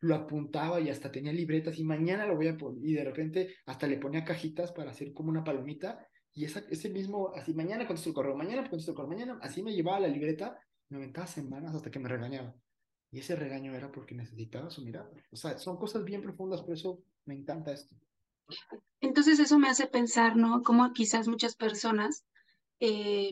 lo 0.00 0.14
apuntaba 0.14 0.80
y 0.80 0.90
hasta 0.90 1.10
tenía 1.10 1.32
libretas 1.32 1.78
y 1.78 1.84
mañana 1.84 2.26
lo 2.26 2.36
voy 2.36 2.48
a 2.48 2.56
poner, 2.56 2.84
y 2.84 2.94
de 2.94 3.04
repente 3.04 3.56
hasta 3.66 3.86
le 3.86 3.98
ponía 3.98 4.24
cajitas 4.24 4.72
para 4.72 4.90
hacer 4.90 5.12
como 5.12 5.30
una 5.30 5.44
palomita, 5.44 6.06
y 6.32 6.44
esa, 6.44 6.62
ese 6.68 6.90
mismo, 6.90 7.32
así, 7.34 7.54
mañana 7.54 7.86
contesto 7.86 8.10
el 8.10 8.14
correo, 8.14 8.36
mañana 8.36 8.68
contesto 8.68 8.90
el 8.90 8.96
correo, 8.96 9.10
mañana, 9.10 9.38
así 9.40 9.62
me 9.62 9.72
llevaba 9.72 10.00
la 10.00 10.08
libreta, 10.08 10.58
me 10.90 10.98
aventaba 10.98 11.26
semanas 11.26 11.74
hasta 11.74 11.90
que 11.90 11.98
me 11.98 12.10
regañaba. 12.10 12.54
Y 13.10 13.20
ese 13.20 13.36
regaño 13.36 13.74
era 13.74 13.90
porque 13.90 14.14
necesitaba 14.14 14.68
su 14.68 14.84
mirada. 14.84 15.10
O 15.30 15.36
sea, 15.36 15.56
son 15.58 15.78
cosas 15.78 16.04
bien 16.04 16.20
profundas, 16.20 16.60
por 16.60 16.74
eso 16.74 17.02
me 17.24 17.34
encanta 17.34 17.72
esto. 17.72 17.96
Entonces 19.00 19.38
eso 19.38 19.58
me 19.58 19.68
hace 19.68 19.86
pensar, 19.86 20.36
¿no? 20.36 20.62
Como 20.62 20.92
quizás 20.92 21.26
muchas 21.26 21.56
personas, 21.56 22.26
eh, 22.80 23.30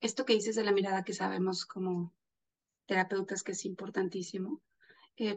esto 0.00 0.24
que 0.24 0.32
dices 0.32 0.56
de 0.56 0.64
la 0.64 0.72
mirada 0.72 1.04
que 1.04 1.12
sabemos 1.12 1.66
como 1.66 2.14
terapeutas 2.86 3.42
que 3.42 3.52
es 3.52 3.66
importantísimo, 3.66 4.62
eh, 5.16 5.36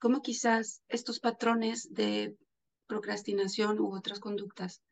como 0.00 0.22
quizás 0.22 0.82
estos 0.88 1.20
patrones 1.20 1.92
de 1.92 2.36
procrastinación 2.86 3.78
u 3.78 3.94
otras 3.94 4.18
conductas 4.18 4.82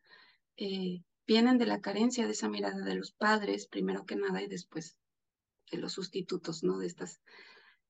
eh, 0.55 1.01
vienen 1.27 1.57
de 1.57 1.65
la 1.65 1.81
carencia 1.81 2.25
de 2.25 2.31
esa 2.31 2.47
mirada 2.47 2.85
de 2.85 2.95
los 2.95 3.11
padres, 3.11 3.67
primero 3.67 4.05
que 4.05 4.15
nada, 4.15 4.41
y 4.41 4.47
después 4.47 4.95
de 5.71 5.79
los 5.79 5.93
sustitutos, 5.93 6.63
¿no? 6.63 6.77
De 6.77 6.87
estas 6.87 7.21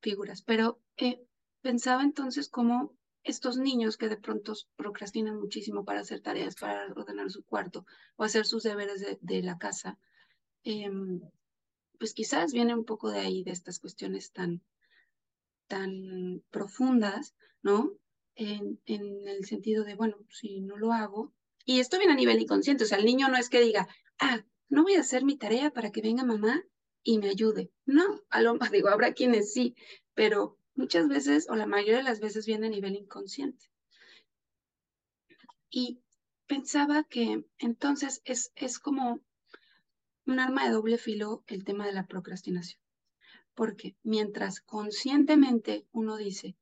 figuras. 0.02 0.42
Pero 0.42 0.80
eh, 0.98 1.22
pensaba 1.62 2.04
entonces 2.04 2.50
cómo 2.50 2.98
estos 3.24 3.58
niños 3.58 3.98
que 3.98 4.08
de 4.08 4.18
pronto 4.18 4.54
procrastinan 4.78 5.40
muchísimo 5.40 5.84
para 5.84 6.00
hacer 6.00 6.22
tareas, 6.22 6.56
para 6.56 6.88
ordenar 6.94 7.30
su 7.30 7.44
cuarto 7.44 7.86
o 8.16 8.24
hacer 8.24 8.46
sus 8.46 8.64
deberes 8.64 9.06
de, 9.20 9.44
la 9.44 9.58
casa, 9.58 10.00
em, 10.64 11.22
pues 12.00 12.14
quizás 12.14 12.54
viene 12.54 12.74
un 12.74 12.86
poco 12.86 13.10
de 13.12 13.20
ahí, 13.20 13.44
de 13.44 13.52
estas 13.52 13.80
cuestiones 13.80 14.32
tan, 14.32 14.62
tan 15.70 16.44
profundas, 16.50 17.36
¿no? 17.62 17.94
En, 18.36 18.80
el 18.86 19.46
sentido 19.46 19.86
de, 19.86 19.96
bueno, 19.96 20.18
si 20.30 20.60
no 20.60 20.78
lo 20.78 20.92
hago, 20.92 21.34
y 21.66 21.80
esto 21.80 21.98
viene 21.98 22.14
a 22.14 22.18
nivel 22.18 22.42
inconsciente, 22.42 22.84
o 22.84 22.88
sea, 22.88 22.98
el 22.98 23.06
niño 23.06 23.30
no 23.30 23.38
es 23.38 23.50
que 23.50 23.62
diga, 23.62 23.88
ah, 24.20 24.44
no 24.68 24.84
voy 24.84 24.96
a 24.96 25.02
hacer 25.02 25.24
mi 25.24 25.38
tarea 25.38 25.72
para 25.72 25.92
que 25.92 26.02
venga 26.02 26.26
mamá 26.26 26.64
y 27.04 27.20
me 27.20 27.30
ayude. 27.30 27.72
No, 27.86 28.22
a 28.30 28.42
lo 28.42 28.58
digo, 28.74 28.90
habrá 28.90 29.14
quienes 29.14 29.54
sí, 29.54 29.76
pero 30.14 30.58
muchas 30.76 31.08
veces 31.08 31.48
o 31.50 31.56
la 31.56 31.68
mayoría 31.68 31.98
de 31.98 32.04
las 32.04 32.20
veces 32.20 32.46
viene 32.46 32.68
a 32.68 32.72
nivel 32.72 32.96
inconsciente. 32.96 33.70
Y 35.70 36.02
pensaba 36.48 37.04
que 37.04 37.46
entonces 37.60 38.22
es, 38.26 38.52
es 38.56 38.80
como 38.80 39.22
un 40.26 40.40
arma 40.40 40.66
de 40.66 40.72
doble 40.72 40.98
filo 40.98 41.44
el 41.48 41.64
tema 41.64 41.86
de 41.86 41.94
la 41.94 42.08
procrastinación. 42.08 42.82
Porque 43.60 43.98
mientras 44.04 44.62
conscientemente 44.62 45.86
uno 45.92 46.16
dice, 46.16 46.56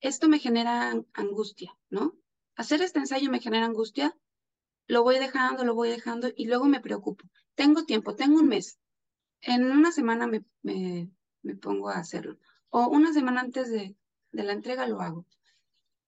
esto 0.00 0.28
me 0.28 0.38
genera 0.38 0.94
angustia, 1.12 1.76
¿no? 1.90 2.14
Hacer 2.54 2.82
este 2.82 3.00
ensayo 3.00 3.28
me 3.32 3.40
genera 3.40 3.66
angustia, 3.66 4.16
lo 4.86 5.02
voy 5.02 5.18
dejando, 5.18 5.64
lo 5.64 5.74
voy 5.74 5.88
dejando 5.88 6.28
y 6.36 6.46
luego 6.46 6.66
me 6.66 6.78
preocupo. 6.78 7.24
Tengo 7.56 7.84
tiempo, 7.84 8.14
tengo 8.14 8.38
un 8.38 8.46
mes, 8.46 8.78
en 9.40 9.64
una 9.64 9.90
semana 9.90 10.28
me, 10.28 10.44
me, 10.62 11.10
pongo 11.56 11.88
a 11.88 11.98
hacerlo. 11.98 12.38
O 12.70 12.86
una 12.86 13.12
semana 13.12 13.40
antes 13.40 13.68
de, 13.68 13.96
de 14.30 14.44
la 14.44 14.52
entrega 14.52 14.86
lo 14.86 15.00
hago. 15.00 15.26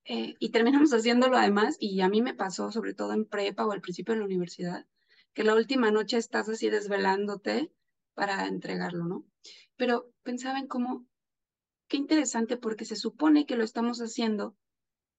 Eh, 0.04 0.37
y 0.38 0.50
terminamos 0.50 0.92
haciéndolo 0.95 1.37
además, 1.37 1.76
y 1.80 2.00
a 2.00 2.09
mí 2.09 2.23
me 2.23 2.35
pasó, 2.35 2.71
sobre 2.71 2.95
todo 2.95 3.12
en 3.12 3.25
prepa 3.25 3.66
o 3.66 3.73
al 3.73 3.80
principio 3.80 4.14
de 4.14 4.21
la 4.21 4.26
universidad, 4.26 4.87
que 5.35 5.42
la 5.42 5.57
última 5.57 5.90
noche 5.90 6.16
estás 6.16 6.49
así 6.49 6.71
desvelándote 6.71 7.73
para 8.14 8.47
entregarlo, 8.47 9.04
¿no? 9.04 9.25
Pero 9.78 10.12
pensaba 10.23 10.58
en 10.58 10.66
cómo, 10.66 11.06
qué 11.88 11.97
interesante 11.97 12.58
porque 12.58 12.85
se 12.85 12.97
supone 12.97 13.47
que 13.47 13.56
lo 13.56 13.64
estamos 13.64 14.00
haciendo 14.00 14.54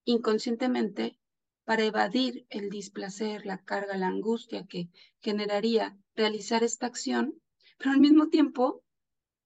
inconscientemente 0.06 1.18
para 1.66 1.84
evadir 1.84 2.46
el 2.50 2.70
displacer, 2.70 3.48
la 3.48 3.58
carga, 3.64 3.98
la 3.98 4.08
angustia 4.08 4.68
que 4.68 4.90
generaría 5.22 5.98
realizar 6.16 6.64
esta 6.64 6.86
acción 6.86 7.42
pero 7.80 7.92
al 7.92 8.00
mismo 8.00 8.28
tiempo 8.28 8.84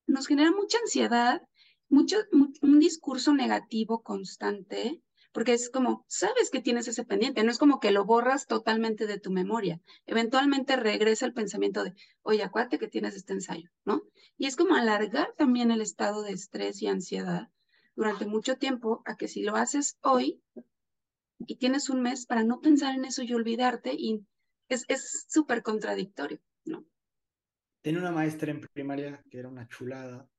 nos 0.08 0.28
genera 0.28 0.52
mucha 0.52 0.80
ansiedad, 0.80 1.42
mucho, 1.88 2.18
un 2.62 2.80
discurso 2.80 3.34
negativo 3.34 4.02
constante, 4.02 5.02
porque 5.34 5.54
es 5.54 5.70
como, 5.70 6.06
sabes 6.08 6.52
que 6.52 6.62
tienes 6.62 6.88
ese 6.88 7.04
pendiente, 7.04 7.44
no 7.44 7.52
es 7.52 7.58
como 7.58 7.80
que 7.80 7.92
lo 7.92 8.06
borras 8.06 8.46
totalmente 8.46 9.08
de 9.08 9.20
tu 9.20 9.32
memoria. 9.32 9.82
Eventualmente 10.06 10.76
regresa 10.76 11.26
el 11.26 11.34
pensamiento 11.34 11.84
de, 11.84 11.96
oye, 12.22 12.44
acuérdate 12.44 12.78
que 12.78 12.88
tienes 12.88 13.16
este 13.16 13.34
ensayo, 13.34 13.70
¿no? 13.84 14.04
Y 14.38 14.46
es 14.46 14.56
como 14.56 14.76
alargar 14.76 15.34
también 15.36 15.72
el 15.72 15.82
estado 15.82 16.22
de 16.22 16.34
estrés 16.34 16.82
y 16.82 16.88
ansiedad 16.88 17.50
durante 17.96 18.28
mucho 18.28 18.58
tiempo 18.58 19.02
a 19.06 19.18
que 19.18 19.28
si 19.28 19.42
lo 19.42 19.56
haces 19.56 19.98
hoy 20.02 20.40
y 21.40 21.58
tienes 21.58 21.90
un 21.90 22.02
mes 22.02 22.28
para 22.28 22.44
no 22.44 22.62
pensar 22.62 22.96
en 22.96 23.06
eso 23.06 23.24
y 23.24 23.34
olvidarte, 23.34 23.94
y 23.94 24.24
es 24.70 25.26
súper 25.28 25.64
contradictorio, 25.64 26.40
¿no? 26.66 26.86
Tenía 27.82 28.00
una 28.00 28.12
maestra 28.12 28.52
en 28.52 28.62
primaria 28.62 29.24
que 29.30 29.40
era 29.40 29.50
una 29.50 29.68
chulada 29.68 30.30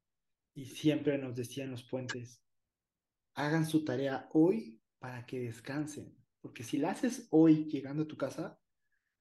y 0.55 0.67
siempre 0.67 1.19
nos 1.19 1.35
decía 1.35 1.65
en 1.65 1.73
los 1.73 1.83
puentes, 1.83 2.41
hagan 3.35 3.67
su 3.67 3.85
tarea 3.85 4.29
hoy 4.33 4.81
para 5.05 5.27
que 5.27 5.39
descansen, 5.39 6.17
porque 6.41 6.65
si 6.65 6.79
la 6.79 6.93
haces 6.93 7.29
hoy 7.29 7.67
llegando 7.67 8.05
a 8.05 8.09
tu 8.09 8.17
casa, 8.17 8.59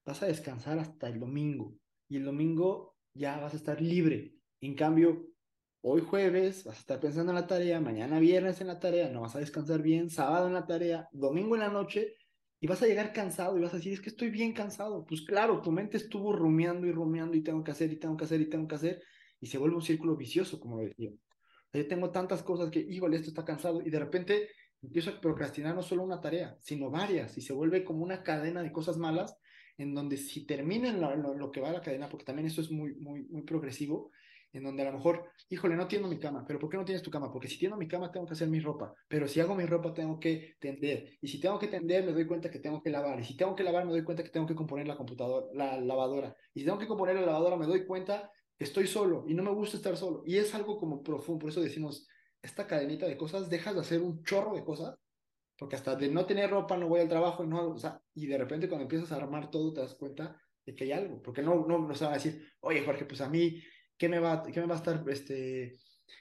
vas 0.06 0.22
a 0.22 0.26
descansar 0.26 0.78
hasta 0.78 1.08
el 1.08 1.20
domingo 1.20 1.76
y 2.08 2.16
el 2.16 2.24
domingo 2.24 2.96
ya 3.12 3.38
vas 3.38 3.52
a 3.52 3.58
estar 3.58 3.82
libre. 3.82 4.34
En 4.62 4.76
cambio, 4.76 5.26
hoy 5.82 6.00
jueves 6.00 6.64
vas 6.64 6.76
a 6.76 6.80
estar 6.80 7.00
pensando 7.00 7.32
en 7.32 7.36
la 7.36 7.46
tarea, 7.46 7.82
mañana 7.82 8.18
viernes 8.18 8.62
en 8.62 8.68
la 8.68 8.80
tarea, 8.80 9.10
no 9.10 9.20
vas 9.20 9.36
a 9.36 9.40
descansar 9.40 9.82
bien, 9.82 10.08
sábado 10.08 10.46
en 10.46 10.54
la 10.54 10.66
tarea, 10.66 11.06
domingo 11.12 11.54
en 11.54 11.60
la 11.60 11.68
noche 11.68 12.14
y 12.60 12.66
vas 12.66 12.80
a 12.80 12.86
llegar 12.86 13.12
cansado 13.12 13.58
y 13.58 13.60
vas 13.60 13.74
a 13.74 13.76
decir, 13.76 13.92
es 13.92 14.00
que 14.00 14.08
estoy 14.08 14.30
bien 14.30 14.54
cansado. 14.54 15.04
Pues 15.04 15.20
claro, 15.20 15.60
tu 15.60 15.70
mente 15.70 15.98
estuvo 15.98 16.32
rumiando 16.32 16.86
y 16.86 16.92
rumiando 16.92 17.36
y 17.36 17.42
tengo 17.42 17.62
que 17.62 17.72
hacer 17.72 17.92
y 17.92 17.96
tengo 17.96 18.16
que 18.16 18.24
hacer 18.24 18.40
y 18.40 18.48
tengo 18.48 18.66
que 18.66 18.76
hacer 18.76 19.02
y 19.38 19.48
se 19.48 19.58
vuelve 19.58 19.76
un 19.76 19.82
círculo 19.82 20.16
vicioso, 20.16 20.58
como 20.58 20.78
decía. 20.78 21.10
Yo 21.74 21.86
tengo 21.88 22.10
tantas 22.10 22.42
cosas 22.42 22.70
que, 22.70 22.78
híjole, 22.78 23.16
esto 23.16 23.28
está 23.28 23.44
cansado 23.44 23.82
y 23.82 23.90
de 23.90 23.98
repente 23.98 24.48
empiezo 24.86 25.10
a 25.10 25.20
procrastinar 25.20 25.74
no 25.74 25.82
solo 25.82 26.02
una 26.02 26.20
tarea, 26.20 26.56
sino 26.60 26.90
varias 26.90 27.36
y 27.38 27.40
se 27.40 27.52
vuelve 27.52 27.84
como 27.84 28.02
una 28.04 28.22
cadena 28.22 28.62
de 28.62 28.72
cosas 28.72 28.96
malas 28.96 29.36
en 29.76 29.94
donde 29.94 30.16
si 30.16 30.46
termina 30.46 30.88
en 30.88 31.00
lo, 31.00 31.50
que 31.50 31.60
va 31.60 31.70
a 31.70 31.72
la 31.72 31.80
cadena, 31.80 32.08
porque 32.08 32.24
también 32.24 32.46
eso 32.46 32.60
es 32.60 32.70
muy, 32.70 32.94
muy, 32.94 33.24
muy 33.24 33.42
progresivo, 33.42 34.10
en 34.52 34.62
donde 34.62 34.82
a 34.82 34.86
lo 34.86 34.92
mejor, 34.92 35.28
híjole, 35.50 35.74
no 35.74 35.88
tiendo 35.88 36.06
mi 36.06 36.18
cama, 36.20 36.44
pero 36.46 36.60
¿por 36.60 36.70
qué 36.70 36.76
no 36.76 36.84
tienes 36.84 37.02
tu 37.02 37.10
cama? 37.10 37.32
Porque 37.32 37.48
si 37.48 37.58
tiendo 37.58 37.76
mi 37.76 37.88
cama 37.88 38.12
tengo 38.12 38.24
que 38.24 38.34
hacer 38.34 38.48
mi 38.48 38.60
ropa, 38.60 38.94
pero 39.08 39.26
si 39.26 39.40
hago 39.40 39.56
mi 39.56 39.66
ropa 39.66 39.92
tengo 39.92 40.20
que 40.20 40.54
tender, 40.60 41.18
y 41.20 41.26
si 41.26 41.40
tengo 41.40 41.58
que 41.58 41.66
tender 41.66 42.04
me 42.04 42.12
doy 42.12 42.24
cuenta 42.24 42.48
que 42.50 42.60
tengo 42.60 42.80
que 42.80 42.90
lavar, 42.90 43.18
y 43.18 43.24
si 43.24 43.36
tengo 43.36 43.56
que 43.56 43.64
lavar 43.64 43.84
me 43.84 43.90
doy 43.90 44.04
cuenta 44.04 44.22
que 44.22 44.30
tengo 44.30 44.46
que 44.46 44.54
componer 44.54 44.86
la 44.86 44.96
computadora, 44.96 45.46
la 45.54 45.80
lavadora, 45.80 46.36
y 46.54 46.60
si 46.60 46.66
tengo 46.66 46.78
que 46.78 46.86
componer 46.86 47.16
la 47.16 47.26
lavadora 47.26 47.56
me 47.56 47.66
doy 47.66 47.84
cuenta 47.84 48.30
que 48.56 48.62
estoy 48.62 48.86
solo 48.86 49.24
y 49.26 49.34
no 49.34 49.42
me 49.42 49.50
gusta 49.50 49.76
estar 49.76 49.96
solo, 49.96 50.22
y 50.24 50.36
es 50.36 50.54
algo 50.54 50.78
como 50.78 51.02
profundo, 51.02 51.40
por 51.40 51.50
eso 51.50 51.60
decimos, 51.60 52.06
esta 52.44 52.66
cadenita 52.66 53.06
de 53.06 53.16
cosas, 53.16 53.50
dejas 53.50 53.74
de 53.74 53.80
hacer 53.80 54.00
un 54.00 54.22
chorro 54.22 54.54
de 54.54 54.64
cosas, 54.64 54.96
porque 55.58 55.76
hasta 55.76 55.96
de 55.96 56.08
no 56.08 56.26
tener 56.26 56.50
ropa 56.50 56.76
no 56.76 56.88
voy 56.88 57.00
al 57.00 57.08
trabajo 57.08 57.44
y 57.44 57.48
no, 57.48 57.70
o 57.70 57.78
sea, 57.78 58.00
y 58.14 58.26
de 58.26 58.38
repente 58.38 58.68
cuando 58.68 58.82
empiezas 58.82 59.12
a 59.12 59.16
armar 59.16 59.50
todo 59.50 59.72
te 59.72 59.80
das 59.80 59.94
cuenta 59.94 60.40
de 60.64 60.74
que 60.74 60.84
hay 60.84 60.92
algo, 60.92 61.22
porque 61.22 61.42
no, 61.42 61.66
no, 61.66 61.78
no 61.78 61.94
se 61.94 62.04
va 62.04 62.12
a 62.12 62.14
decir, 62.14 62.46
oye 62.60 62.84
Jorge, 62.84 63.04
pues 63.04 63.20
a 63.20 63.28
mí 63.28 63.62
¿qué 63.96 64.08
me 64.08 64.18
va, 64.18 64.42
qué 64.42 64.60
me 64.60 64.66
va 64.66 64.74
a 64.74 64.78
estar, 64.78 65.04
este, 65.08 65.78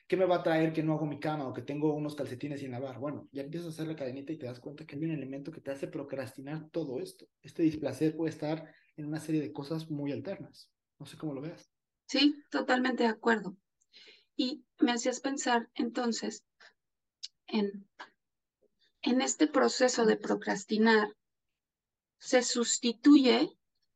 qué 0.07 0.17
me 0.17 0.25
va 0.25 0.37
a 0.37 0.43
traer 0.43 0.73
que 0.73 0.83
no 0.83 0.93
hago 0.93 1.05
mi 1.05 1.19
cama 1.19 1.47
o 1.47 1.53
que 1.53 1.61
tengo 1.61 1.93
unos 1.93 2.15
calcetines 2.15 2.59
sin 2.59 2.71
lavar? 2.71 2.99
Bueno, 2.99 3.27
ya 3.31 3.43
empiezas 3.43 3.67
a 3.67 3.71
hacer 3.71 3.87
la 3.87 3.95
cadenita 3.95 4.31
y 4.31 4.37
te 4.37 4.45
das 4.45 4.59
cuenta 4.59 4.85
que 4.85 4.95
hay 4.95 5.03
un 5.03 5.11
elemento 5.11 5.51
que 5.51 5.61
te 5.61 5.71
hace 5.71 5.87
procrastinar 5.87 6.69
todo 6.69 6.99
esto. 6.99 7.27
Este 7.41 7.63
displacer 7.63 8.15
puede 8.15 8.31
estar 8.31 8.73
en 8.95 9.05
una 9.05 9.19
serie 9.19 9.41
de 9.41 9.51
cosas 9.51 9.89
muy 9.89 10.11
alternas. 10.11 10.71
No 10.99 11.05
sé 11.05 11.17
cómo 11.17 11.33
lo 11.33 11.41
veas. 11.41 11.69
Sí, 12.05 12.35
totalmente 12.49 13.03
de 13.03 13.09
acuerdo. 13.09 13.55
Y 14.35 14.65
me 14.79 14.91
hacías 14.93 15.19
pensar 15.19 15.69
entonces 15.75 16.43
en, 17.47 17.87
en 19.01 19.21
este 19.21 19.47
proceso 19.47 20.05
de 20.05 20.17
procrastinar, 20.17 21.15
se 22.19 22.41
sustituye 22.41 23.49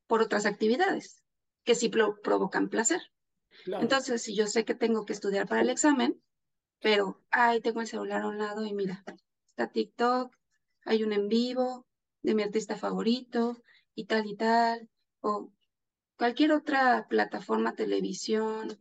por 0.05 0.21
otras 0.21 0.45
actividades 0.45 1.23
que 1.63 1.75
sí 1.75 1.89
provocan 1.89 2.69
placer. 2.69 3.01
Entonces, 3.65 4.21
si 4.21 4.35
yo 4.35 4.47
sé 4.47 4.65
que 4.65 4.75
tengo 4.75 5.05
que 5.05 5.13
estudiar 5.13 5.47
para 5.47 5.61
el 5.61 5.69
examen, 5.69 6.21
pero, 6.79 7.21
ay, 7.31 7.61
tengo 7.61 7.81
el 7.81 7.87
celular 7.87 8.21
a 8.21 8.27
un 8.27 8.37
lado 8.37 8.65
y 8.65 8.73
mira, 8.73 9.03
está 9.47 9.71
TikTok, 9.71 10.35
hay 10.85 11.03
un 11.03 11.13
en 11.13 11.27
vivo 11.27 11.85
de 12.21 12.35
mi 12.35 12.43
artista 12.43 12.75
favorito 12.75 13.61
y 13.95 14.05
tal 14.05 14.27
y 14.27 14.35
tal, 14.35 14.89
o 15.21 15.51
cualquier 16.17 16.51
otra 16.51 17.07
plataforma, 17.09 17.75
televisión, 17.75 18.77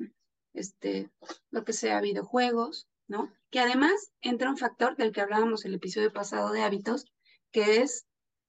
este, 0.56 1.10
lo 1.50 1.64
que 1.64 1.72
sea, 1.72 2.00
videojuegos, 2.00 2.88
¿no? 3.06 3.32
Que 3.50 3.60
además 3.60 4.12
entra 4.20 4.50
un 4.50 4.56
factor 4.56 4.96
del 4.96 5.12
que 5.12 5.20
hablábamos 5.20 5.64
el 5.64 5.74
episodio 5.74 6.12
pasado 6.12 6.52
de 6.52 6.62
hábitos, 6.62 7.06
que 7.52 7.82
es 7.82 8.06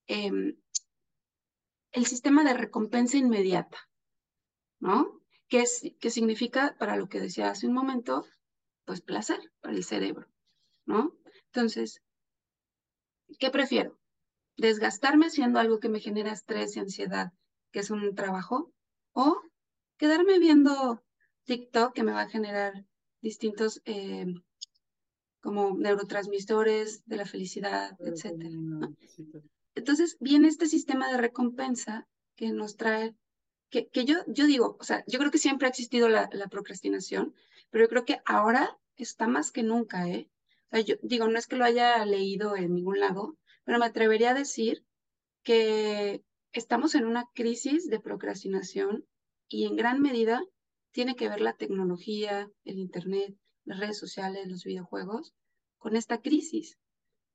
em, 0.08 0.58
el 1.92 2.06
sistema 2.06 2.44
de 2.44 2.54
recompensa 2.54 3.18
inmediata, 3.18 3.78
¿no? 4.80 5.22
¿Qué, 5.50 5.66
significa 5.66 6.76
para 6.78 6.98
lo 6.98 7.08
que 7.08 7.22
decía 7.22 7.50
hace 7.50 7.68
un 7.68 7.74
momento? 7.74 8.26
Pues 8.86 9.02
placer 9.02 9.40
para 9.62 9.76
el 9.76 9.84
cerebro, 9.84 10.28
¿no? 10.86 11.14
Entonces, 11.46 12.02
¿qué 13.40 13.50
prefiero? 13.50 13.98
¿Desgastarme 14.58 15.28
haciendo 15.28 15.60
algo 15.60 15.80
que 15.80 15.90
me 15.90 16.00
genera 16.00 16.32
estrés 16.32 16.76
y 16.76 16.80
ansiedad, 16.80 17.32
que 17.72 17.80
es 17.80 17.92
un 17.92 18.16
trabajo? 18.16 18.74
¿O 19.14 19.42
quedarme 19.98 20.40
viendo 20.40 21.04
TikTok 21.48 21.94
que 21.94 22.04
me 22.04 22.12
va 22.12 22.22
a 22.22 22.30
generar 22.30 22.86
distintos 23.22 23.82
eh, 23.86 24.28
como 25.42 25.76
neurotransmisores 25.78 27.04
de 27.06 27.18
la 27.18 27.26
felicidad, 27.26 27.98
etcétera? 28.00 28.52
Entonces 29.74 30.18
viene 30.20 30.48
este 30.50 30.68
sistema 30.68 31.10
de 31.12 31.18
recompensa 31.18 32.08
que 32.36 32.52
nos 32.52 32.76
trae 32.76 33.16
que, 33.70 33.90
yo, 34.06 34.16
yo 34.28 34.46
digo, 34.46 34.78
o 34.80 34.84
sea, 34.84 35.04
yo 35.08 35.20
creo 35.20 35.32
que 35.32 35.38
siempre 35.38 35.68
ha 35.68 35.70
existido 35.70 36.08
la, 36.08 36.30
procrastinación, 36.50 37.34
pero 37.70 37.86
yo 37.86 37.90
creo 37.90 38.06
que 38.06 38.22
ahora 38.26 38.78
está 38.96 39.28
más 39.28 39.52
que 39.52 39.64
nunca, 39.64 40.08
¿eh? 40.08 40.30
O 40.72 40.76
sea, 40.76 40.82
yo 40.82 40.96
digo, 41.02 41.28
no 41.28 41.38
es 41.38 41.48
que 41.48 41.58
lo 41.58 41.66
haya 41.66 42.06
leído 42.06 42.56
en 42.56 42.74
ningún 42.74 43.00
lado, 43.00 43.38
pero 43.64 43.80
me 43.80 43.86
atrevería 43.86 44.32
a 44.32 44.36
decir 44.36 44.86
que 45.44 46.24
estamos 46.54 46.96
en 46.96 47.06
una 47.06 47.26
crisis 47.34 47.90
de 47.90 48.00
procrastinación 48.00 49.06
y 49.50 49.66
en 49.66 49.76
gran 49.76 50.02
medida 50.02 50.42
tiene 50.98 51.16
que 51.16 51.30
ver 51.30 51.42
la 51.42 51.54
tecnología, 51.54 52.50
el 52.64 52.80
Internet, 52.80 53.38
las 53.66 53.80
redes 53.80 54.00
sociales, 54.00 54.48
los 54.48 54.64
videojuegos 54.64 55.36
con 55.78 55.96
esta 55.96 56.24
crisis, 56.24 56.80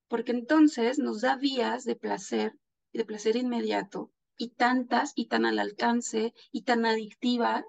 porque 0.09 0.33
entonces 0.33 0.98
nos 0.98 1.20
da 1.20 1.37
vías 1.37 1.85
de 1.85 1.94
placer 1.94 2.59
de 2.92 3.05
placer 3.05 3.37
inmediato 3.37 4.11
y 4.37 4.48
tantas 4.48 5.12
y 5.14 5.27
tan 5.27 5.46
al 5.46 5.61
alcance 5.61 6.35
y 6.51 6.62
tan 6.62 6.85
adictivas. 6.85 7.64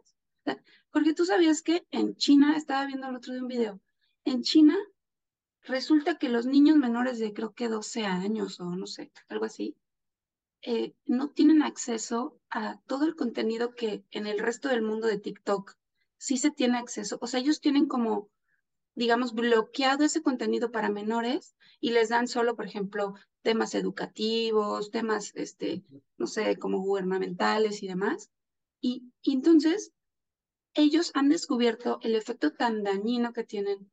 Porque 0.89 1.13
tú 1.13 1.25
sabías 1.25 1.61
que 1.61 1.85
en 1.91 2.15
China, 2.15 2.57
estaba 2.57 2.87
viendo 2.87 3.07
el 3.07 3.15
otro 3.15 3.35
de 3.35 3.41
un 3.41 3.47
video, 3.47 3.79
en 4.25 4.41
China 4.41 4.75
resulta 5.61 6.17
que 6.17 6.27
los 6.27 6.47
niños 6.47 6.77
menores 6.77 7.19
de 7.19 7.33
creo 7.33 7.53
que 7.53 7.69
12 7.69 8.05
años 8.05 8.59
o 8.59 8.75
no 8.75 8.87
sé, 8.87 9.11
algo 9.27 9.45
así, 9.45 9.77
eh, 10.63 10.95
no 11.05 11.29
tienen 11.29 11.61
acceso 11.61 12.39
a 12.49 12.81
todo 12.87 13.05
el 13.05 13.15
contenido 13.15 13.75
que 13.75 14.03
en 14.09 14.25
el 14.25 14.39
resto 14.39 14.69
del 14.69 14.81
mundo 14.81 15.05
de 15.05 15.19
TikTok 15.19 15.77
sí 16.23 16.37
se 16.37 16.51
tiene 16.51 16.77
acceso. 16.77 17.17
O 17.21 17.27
sea, 17.27 17.41
ellos 17.41 17.59
tienen 17.59 17.87
como 17.87 18.29
digamos, 18.95 19.33
bloqueado 19.33 20.03
ese 20.03 20.21
contenido 20.21 20.71
para 20.71 20.89
menores 20.89 21.55
y 21.79 21.91
les 21.91 22.09
dan 22.09 22.27
solo, 22.27 22.55
por 22.55 22.65
ejemplo, 22.65 23.15
temas 23.41 23.75
educativos, 23.75 24.91
temas, 24.91 25.31
este, 25.35 25.83
no 26.17 26.27
sé, 26.27 26.57
como 26.57 26.79
gubernamentales 26.79 27.81
y 27.83 27.87
demás. 27.87 28.29
Y, 28.81 29.11
entonces, 29.23 29.91
ellos 30.75 31.11
han 31.13 31.29
descubierto 31.29 31.99
el 32.01 32.15
efecto 32.15 32.51
tan 32.51 32.83
dañino 32.83 33.33
que 33.33 33.43
tienen 33.43 33.91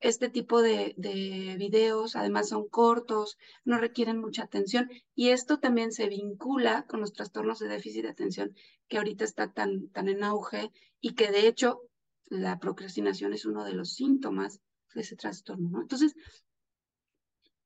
este 0.00 0.28
tipo 0.28 0.62
de, 0.62 0.94
de, 0.96 1.56
videos, 1.58 2.14
además 2.14 2.50
son 2.50 2.68
cortos, 2.68 3.36
no 3.64 3.78
requieren 3.78 4.18
mucha 4.18 4.44
atención 4.44 4.88
y 5.16 5.30
esto 5.30 5.58
también 5.58 5.90
se 5.90 6.08
vincula 6.08 6.86
con 6.86 7.00
los 7.00 7.12
trastornos 7.12 7.58
de 7.58 7.66
déficit 7.66 8.04
de 8.04 8.10
atención 8.10 8.54
que 8.86 8.98
ahorita 8.98 9.24
está 9.24 9.52
tan, 9.52 9.88
tan 9.88 10.08
en 10.08 10.22
auge 10.22 10.70
y 11.00 11.14
que 11.14 11.30
de 11.30 11.48
hecho 11.48 11.80
la 12.26 12.58
procrastinación 12.58 13.32
es 13.32 13.44
uno 13.44 13.64
de 13.64 13.72
los 13.72 13.94
síntomas 13.94 14.60
de 14.94 15.00
ese 15.02 15.16
trastorno, 15.16 15.70
¿no? 15.70 15.80
Entonces, 15.82 16.14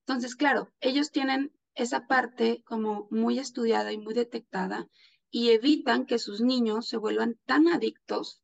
entonces, 0.06 0.34
claro, 0.34 0.72
ellos 0.80 1.10
tienen 1.10 1.52
esa 1.74 2.06
parte 2.06 2.62
como 2.64 3.08
muy 3.10 3.38
estudiada 3.38 3.92
y 3.92 3.98
muy 3.98 4.14
detectada 4.14 4.88
y 5.30 5.50
evitan 5.50 6.06
que 6.06 6.18
sus 6.18 6.40
niños 6.40 6.88
se 6.88 6.98
vuelvan 6.98 7.38
tan 7.46 7.68
adictos 7.68 8.42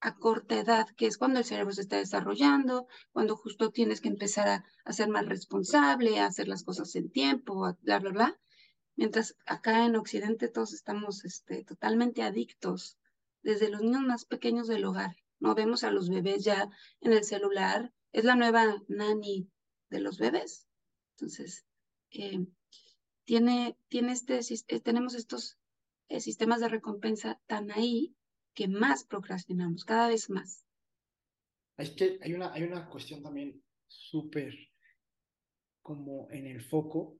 a 0.00 0.16
corta 0.16 0.58
edad, 0.60 0.86
que 0.96 1.06
es 1.06 1.16
cuando 1.18 1.38
el 1.40 1.44
cerebro 1.44 1.72
se 1.72 1.80
está 1.80 1.96
desarrollando, 1.96 2.86
cuando 3.12 3.36
justo 3.36 3.70
tienes 3.70 4.00
que 4.00 4.08
empezar 4.08 4.48
a, 4.48 4.64
a 4.84 4.92
ser 4.92 5.08
más 5.08 5.26
responsable, 5.26 6.20
a 6.20 6.26
hacer 6.26 6.46
las 6.46 6.62
cosas 6.62 6.94
en 6.94 7.10
tiempo, 7.10 7.64
a 7.64 7.76
bla, 7.80 7.98
bla, 7.98 8.10
bla. 8.10 8.40
Mientras 8.94 9.36
acá 9.46 9.86
en 9.86 9.96
Occidente 9.96 10.48
todos 10.48 10.72
estamos 10.72 11.24
este, 11.24 11.64
totalmente 11.64 12.22
adictos, 12.22 12.98
desde 13.48 13.70
los 13.70 13.80
niños 13.80 14.02
más 14.02 14.24
pequeños 14.26 14.68
del 14.68 14.84
hogar. 14.84 15.16
¿no? 15.40 15.54
Vemos 15.54 15.82
a 15.82 15.90
los 15.90 16.10
bebés 16.10 16.44
ya 16.44 16.68
en 17.00 17.14
el 17.14 17.24
celular, 17.24 17.94
es 18.12 18.24
la 18.24 18.34
nueva 18.34 18.82
nani 18.88 19.48
de 19.88 20.00
los 20.00 20.18
bebés. 20.18 20.66
Entonces, 21.12 21.64
eh, 22.10 22.46
tiene, 23.24 23.78
tiene 23.88 24.12
este, 24.12 24.40
eh, 24.40 24.80
tenemos 24.80 25.14
estos 25.14 25.56
eh, 26.10 26.20
sistemas 26.20 26.60
de 26.60 26.68
recompensa 26.68 27.40
tan 27.46 27.70
ahí 27.70 28.14
que 28.52 28.68
más 28.68 29.04
procrastinamos, 29.04 29.86
cada 29.86 30.08
vez 30.08 30.28
más. 30.28 30.66
Es 31.78 31.90
que 31.92 32.18
hay 32.20 32.34
una, 32.34 32.52
hay 32.52 32.64
una 32.64 32.86
cuestión 32.90 33.22
también 33.22 33.62
súper 33.86 34.54
como 35.80 36.28
en 36.30 36.46
el 36.46 36.60
foco, 36.60 37.18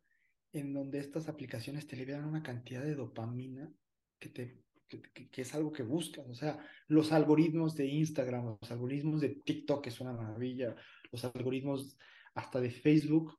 en 0.52 0.74
donde 0.74 0.98
estas 0.98 1.26
aplicaciones 1.28 1.86
te 1.86 1.96
liberan 1.96 2.26
una 2.26 2.42
cantidad 2.42 2.82
de 2.82 2.94
dopamina 2.96 3.72
que, 4.18 4.28
te, 4.28 4.62
que, 4.88 5.42
es 5.42 5.54
algo 5.54 5.72
que 5.72 5.82
buscas. 5.82 6.26
O 6.28 6.34
sea, 6.34 6.58
los 6.88 7.12
algoritmos 7.12 7.74
de 7.76 7.86
Instagram, 7.86 8.56
los 8.60 8.70
algoritmos 8.70 9.20
de 9.20 9.40
TikTok, 9.44 9.82
que 9.82 9.90
es 9.90 10.00
una 10.00 10.12
maravilla, 10.12 10.74
los 11.10 11.24
algoritmos 11.24 11.96
hasta 12.34 12.60
de 12.60 12.70
Facebook, 12.70 13.38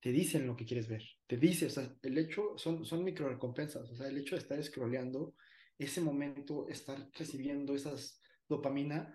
te 0.00 0.12
dicen 0.12 0.46
lo 0.46 0.56
que 0.56 0.64
quieres 0.64 0.88
ver. 0.88 1.02
Te 1.26 1.36
dice, 1.36 1.66
o 1.66 1.70
sea, 1.70 1.94
el 2.02 2.18
hecho, 2.18 2.56
son, 2.56 2.84
son 2.84 3.04
micro 3.04 3.28
recompensas. 3.28 3.90
O 3.90 3.94
sea, 3.94 4.08
el 4.08 4.18
hecho 4.18 4.34
de 4.34 4.42
estar 4.42 4.62
scrolleando, 4.62 5.34
ese 5.78 6.00
momento, 6.00 6.68
estar 6.68 7.10
recibiendo 7.14 7.74
esas 7.74 8.20
dopamina, 8.48 9.14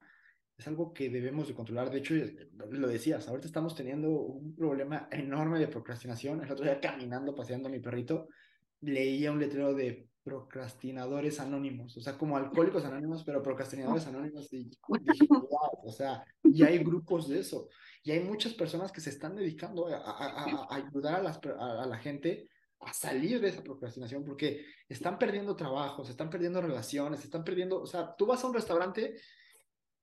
es 0.58 0.68
algo 0.68 0.94
que 0.94 1.10
debemos 1.10 1.48
de 1.48 1.54
controlar. 1.54 1.90
De 1.90 1.98
hecho, 2.00 2.16
lo 2.70 2.88
decías, 2.88 3.28
ahorita 3.28 3.48
estamos 3.48 3.76
teniendo 3.76 4.10
un 4.10 4.56
problema 4.56 5.08
enorme 5.12 5.60
de 5.60 5.68
procrastinación. 5.68 6.42
El 6.42 6.52
otro 6.52 6.64
día 6.64 6.80
caminando, 6.80 7.36
paseando 7.36 7.68
a 7.68 7.72
mi 7.72 7.80
perrito, 7.80 8.30
leía 8.82 9.32
un 9.32 9.40
letrero 9.40 9.74
de 9.74 10.08
procrastinadores 10.26 11.40
anónimos, 11.40 11.96
o 11.96 12.02
sea, 12.02 12.18
como 12.18 12.36
alcohólicos 12.36 12.84
anónimos, 12.84 13.24
pero 13.24 13.44
procrastinadores 13.44 14.08
anónimos. 14.08 14.52
Y, 14.52 14.72
o 15.84 15.92
sea, 15.92 16.26
y 16.44 16.64
hay 16.64 16.80
grupos 16.80 17.30
de 17.30 17.42
eso. 17.42 17.70
Y 18.04 18.10
hay 18.10 18.22
muchas 18.22 18.56
personas 18.56 18.92
que 18.92 19.02
se 19.02 19.12
están 19.12 19.36
dedicando 19.36 19.88
a, 19.88 20.76
ayudar 20.76 21.20
a, 21.20 21.24
las, 21.24 21.40
a, 21.60 21.86
la 21.86 21.98
gente 22.00 22.50
a 22.80 22.92
salir 22.92 23.40
de 23.40 23.50
esa 23.50 23.64
procrastinación 23.64 24.26
porque 24.26 24.66
están 24.90 25.20
perdiendo 25.20 25.56
trabajo, 25.56 26.04
se 26.04 26.12
están 26.12 26.32
perdiendo 26.32 26.60
relaciones, 26.60 27.24
están 27.24 27.44
perdiendo, 27.44 27.80
o 27.80 27.86
sea, 27.86 28.16
tú 28.18 28.26
vas 28.26 28.44
a 28.44 28.48
un 28.48 28.56
restaurante 28.56 29.16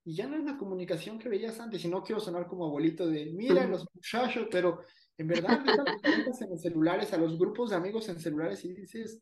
y 0.05 0.15
ya 0.15 0.29
no 0.29 0.37
es 0.37 0.45
la 0.45 0.57
comunicación 0.57 1.19
que 1.19 1.29
veías 1.29 1.59
antes, 1.59 1.85
y 1.85 1.89
no 1.89 2.03
quiero 2.03 2.21
sonar 2.21 2.47
como 2.47 2.67
abuelito 2.67 3.09
de, 3.09 3.27
mira 3.27 3.67
los 3.67 3.87
muchachos, 3.93 4.47
pero 4.51 4.85
en 5.19 5.27
verdad 5.27 5.61
en 6.05 6.25
los 6.51 6.63
celulares, 6.63 7.13
a 7.13 7.19
los 7.19 7.37
grupos 7.37 7.71
de 7.71 7.77
amigos 7.77 8.09
en 8.09 8.21
celulares 8.21 8.65
y 8.65 8.73
dices, 8.73 9.21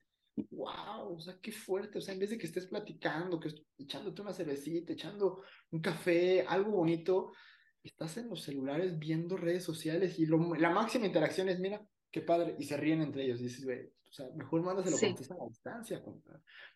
wow, 0.50 1.16
o 1.16 1.20
sea, 1.20 1.38
qué 1.40 1.52
fuerte, 1.52 1.98
o 1.98 2.00
sea, 2.00 2.14
en 2.14 2.20
vez 2.20 2.30
de 2.30 2.38
que 2.38 2.46
estés 2.46 2.66
platicando, 2.66 3.40
que 3.40 3.50
echándote 3.78 4.22
una 4.22 4.32
cervecita, 4.32 4.92
echando 4.92 5.42
un 5.70 5.80
café, 5.80 6.44
algo 6.46 6.72
bonito, 6.72 7.32
estás 7.82 8.16
en 8.16 8.28
los 8.28 8.42
celulares 8.42 8.98
viendo 8.98 9.36
redes 9.36 9.64
sociales 9.64 10.18
y 10.18 10.26
la 10.26 10.70
máxima 10.70 11.06
interacción 11.06 11.48
es, 11.48 11.58
mira, 11.58 11.84
qué 12.10 12.20
padre, 12.22 12.56
y 12.58 12.64
se 12.64 12.76
ríen 12.76 13.02
entre 13.02 13.24
ellos, 13.24 13.40
y 13.40 13.44
dices, 13.44 13.64
güey, 13.64 13.86
o 13.86 14.12
sea, 14.12 14.26
mejor 14.34 14.62
mándaselo 14.62 14.96
sí. 14.96 15.06
a 15.06 15.34
la 15.34 15.46
distancia, 15.48 16.02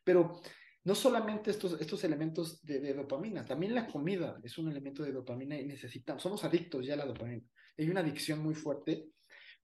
pero 0.05 0.41
no 0.85 0.95
solamente 0.95 1.51
estos, 1.51 1.81
estos 1.81 2.05
elementos 2.05 2.63
de, 2.63 2.93
dopamina, 2.93 3.45
también 3.45 3.75
la 3.75 3.87
comida 3.87 4.39
es 4.43 4.59
un 4.59 4.71
elemento 4.71 5.03
de 5.03 5.13
dopamina 5.13 5.59
y 5.59 5.65
necesitamos, 5.65 6.23
somos 6.23 6.45
adictos 6.45 6.87
ya 6.87 6.95
a 6.95 6.99
la 6.99 7.07
dopamina. 7.07 7.43
Hay 7.77 7.89
una 7.89 8.01
adicción 8.01 8.41
muy 8.41 8.55
fuerte, 8.55 9.09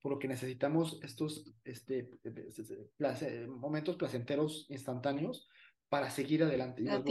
por 0.01 0.13
lo 0.13 0.19
que 0.19 0.29
necesitamos 0.29 0.99
estos 1.03 1.53
este, 1.65 2.11
momentos 3.49 3.97
placenteros 3.97 4.67
instantáneos 4.71 5.49
para 5.89 6.11
seguir 6.11 6.43
adelante. 6.45 6.83
Y 6.83 6.87
nos 6.87 7.03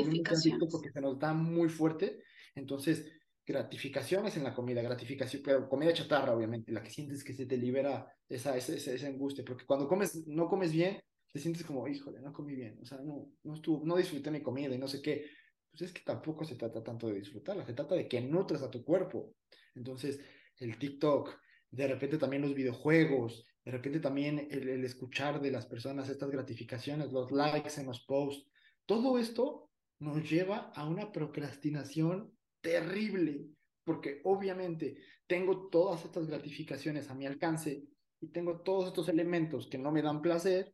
porque 0.72 0.92
se 0.92 1.02
nos 1.02 1.20
da 1.20 1.34
muy 1.34 1.70
fuerte. 1.70 2.24
Entonces, 2.56 3.06
gratificaciones 3.46 4.38
en 4.38 4.44
la 4.44 4.54
comida, 4.54 4.82
gratificación, 4.82 5.42
pero 5.44 5.68
comida 5.68 5.94
chatarra, 5.94 6.36
obviamente, 6.36 6.72
la 6.72 6.84
que 6.84 6.92
sientes 6.92 7.24
que 7.24 7.34
se 7.34 7.46
te 7.46 7.58
libera 7.58 8.08
esa, 8.28 8.56
esa, 8.56 8.74
esa, 8.74 9.08
angustia, 9.08 9.44
porque 9.44 9.66
cuando 9.66 9.88
comes, 9.88 10.28
no 10.28 10.48
comes 10.48 10.72
bien, 10.72 11.02
te 11.32 11.40
sientes 11.40 11.66
como, 11.66 11.88
híjole, 11.88 12.22
no 12.22 12.32
comí 12.32 12.56
bien, 12.56 12.78
o 12.82 12.86
sea, 12.86 13.00
no, 13.00 13.32
no, 13.44 13.56
estuvo, 13.56 13.84
no 13.86 13.98
disfruté 13.98 14.30
mi 14.30 14.42
comida 14.42 14.74
y 14.76 14.78
no 14.78 14.88
sé 14.88 15.02
qué. 15.02 15.26
Pues 15.72 15.82
es 15.84 15.94
que 15.94 16.02
tampoco 16.02 16.46
se 16.46 16.56
trata 16.56 16.84
tanto 16.84 17.08
de 17.08 17.16
disfrutarla, 17.16 17.66
se 17.66 17.74
trata 17.74 17.96
de 17.96 18.08
que 18.08 18.22
nutres 18.22 18.62
a 18.62 18.72
tu 18.72 18.84
cuerpo. 18.84 19.36
Entonces, 19.76 20.20
el 20.58 20.78
TikTok, 20.78 21.40
de 21.72 21.88
repente 21.88 22.18
también 22.18 22.42
los 22.42 22.54
videojuegos, 22.54 23.46
de 23.64 23.72
repente 23.72 24.00
también 24.00 24.48
el, 24.50 24.84
escuchar 24.84 25.42
de 25.42 25.52
las 25.52 25.66
personas 25.66 26.10
estas 26.10 26.32
gratificaciones, 26.32 27.12
los 27.12 27.32
likes 27.32 27.80
en 27.80 27.86
los 27.86 28.02
posts, 28.02 28.50
todo 28.86 29.20
esto 29.20 29.70
nos 30.00 30.30
lleva 30.30 30.72
a 30.76 30.88
una 30.88 31.12
procrastinación 31.12 32.32
terrible, 32.62 33.46
porque 33.84 34.22
obviamente 34.24 34.98
tengo 35.28 35.70
todas 35.70 36.06
estas 36.06 36.28
gratificaciones 36.28 37.10
a 37.10 37.16
mi 37.16 37.26
alcance 37.26 37.84
y 38.22 38.28
tengo 38.28 38.62
todos 38.62 38.88
estos 38.88 39.10
elementos 39.10 39.68
que 39.68 39.78
no 39.78 39.92
me 39.92 40.02
dan 40.02 40.22
placer, 40.22 40.74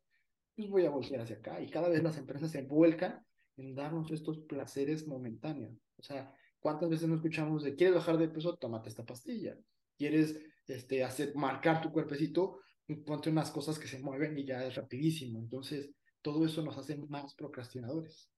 pues 0.56 0.70
voy 0.70 0.86
a 0.86 0.90
volver 0.90 1.20
hacia 1.20 1.38
acá. 1.38 1.62
Y 1.62 1.70
cada 1.70 1.90
vez 1.90 2.02
las 2.02 2.18
empresas 2.18 2.52
se 2.52 2.62
vuelcan 2.62 3.26
en 3.58 3.76
darnos 3.76 4.12
estos 4.12 4.40
placeres 4.40 5.08
momentáneos. 5.08 5.74
O 5.98 6.04
sea, 6.04 6.34
¿cuántas 6.60 6.90
veces 6.90 7.08
no 7.08 7.16
escuchamos 7.16 7.64
de, 7.64 7.76
¿quieres 7.76 7.96
bajar 7.96 8.18
de 8.18 8.30
peso? 8.30 8.56
Tómate 8.56 8.90
esta 8.90 9.06
pastilla. 9.06 9.58
¿Quieres 9.98 10.40
este, 10.67 11.04
hacer, 11.04 11.36
marcar 11.36 11.82
tu 11.82 11.91
cuerpecito? 11.91 12.60
Ponte 13.06 13.30
unas 13.30 13.51
cosas 13.51 13.80
que 13.80 13.88
se 13.88 13.99
mueven 13.99 14.38
y 14.38 14.45
ya 14.45 14.63
es 14.65 14.75
rapidísimo. 14.75 15.39
Entonces, 15.39 15.89
todo 16.21 16.45
eso 16.45 16.62
nos 16.62 16.78
hace 16.78 16.97
más 16.97 17.34
procrastinadores. 17.36 18.30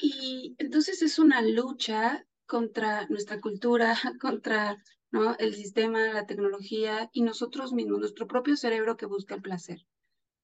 Y 0.00 0.56
entonces 0.58 1.02
es 1.02 1.18
una 1.18 1.42
lucha 1.42 2.26
contra 2.46 3.06
nuestra 3.08 3.40
cultura, 3.40 3.94
contra 4.20 4.82
¿no? 5.12 5.36
El 5.36 5.54
sistema, 5.54 6.14
la 6.14 6.26
tecnología 6.26 7.10
y 7.12 7.22
nosotros 7.22 7.72
mismos, 7.72 8.00
nuestro 8.00 8.26
propio 8.26 8.56
cerebro 8.56 8.96
que 8.96 9.06
busca 9.06 9.34
el 9.34 9.42
placer 9.42 9.86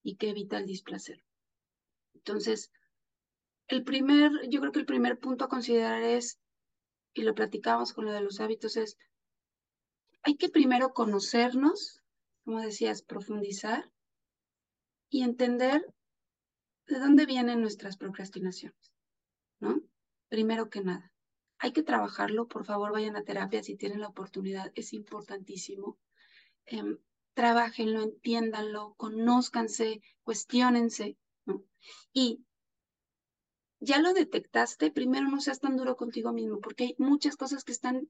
y 0.03 0.17
que 0.17 0.31
evita 0.31 0.59
el 0.59 0.67
displacer. 0.67 1.25
Entonces, 2.15 2.71
el 3.67 3.83
primer, 3.83 4.31
yo 4.51 4.61
creo 4.61 4.73
que 4.73 4.81
el 4.81 4.87
primer 4.87 5.19
punto 5.19 5.45
a 5.45 5.49
considerar 5.49 6.03
es, 6.03 6.39
y 7.15 7.23
lo 7.23 7.35
platicamos 7.35 7.95
con 7.95 8.05
lo 8.05 8.13
de 8.13 8.21
los 8.21 8.41
hábitos, 8.41 8.77
es, 8.77 8.99
hay 10.23 10.37
que 10.37 10.49
primero 10.49 10.93
conocernos, 10.93 12.03
como 12.45 12.61
decías, 12.61 13.03
profundizar 13.03 13.91
y 15.11 15.23
entender 15.23 15.95
de 16.87 16.99
dónde 16.99 17.27
vienen 17.27 17.61
nuestras 17.61 17.97
procrastinaciones, 17.97 18.93
¿no? 19.61 19.81
Primero 20.29 20.69
que 20.69 20.81
nada 20.81 21.13
hay 21.59 21.73
que 21.73 21.83
trabajarlo, 21.83 22.47
por 22.47 22.65
favor 22.65 22.93
vayan 22.93 23.17
a 23.17 23.25
terapia 23.25 23.63
si 23.63 23.77
tienen 23.77 24.01
la 24.01 24.09
oportunidad, 24.09 24.71
es 24.75 24.93
importantísimo. 24.93 25.99
Eh, 26.67 26.99
trabajenlo, 27.35 28.03
entiéndanlo, 28.03 28.95
conózcanse, 28.97 30.01
cuestionense. 30.23 31.19
Y 32.13 32.45
ya 33.81 34.01
lo 34.01 34.13
detectaste, 34.13 34.91
primero 34.91 35.29
no 35.29 35.41
seas 35.41 35.61
tan 35.61 35.77
duro 35.77 35.97
contigo 35.97 36.33
mismo, 36.33 36.61
porque 36.61 36.85
hay 36.85 36.95
muchas 36.99 37.37
cosas 37.37 37.65
que 37.65 37.73
están 37.73 38.09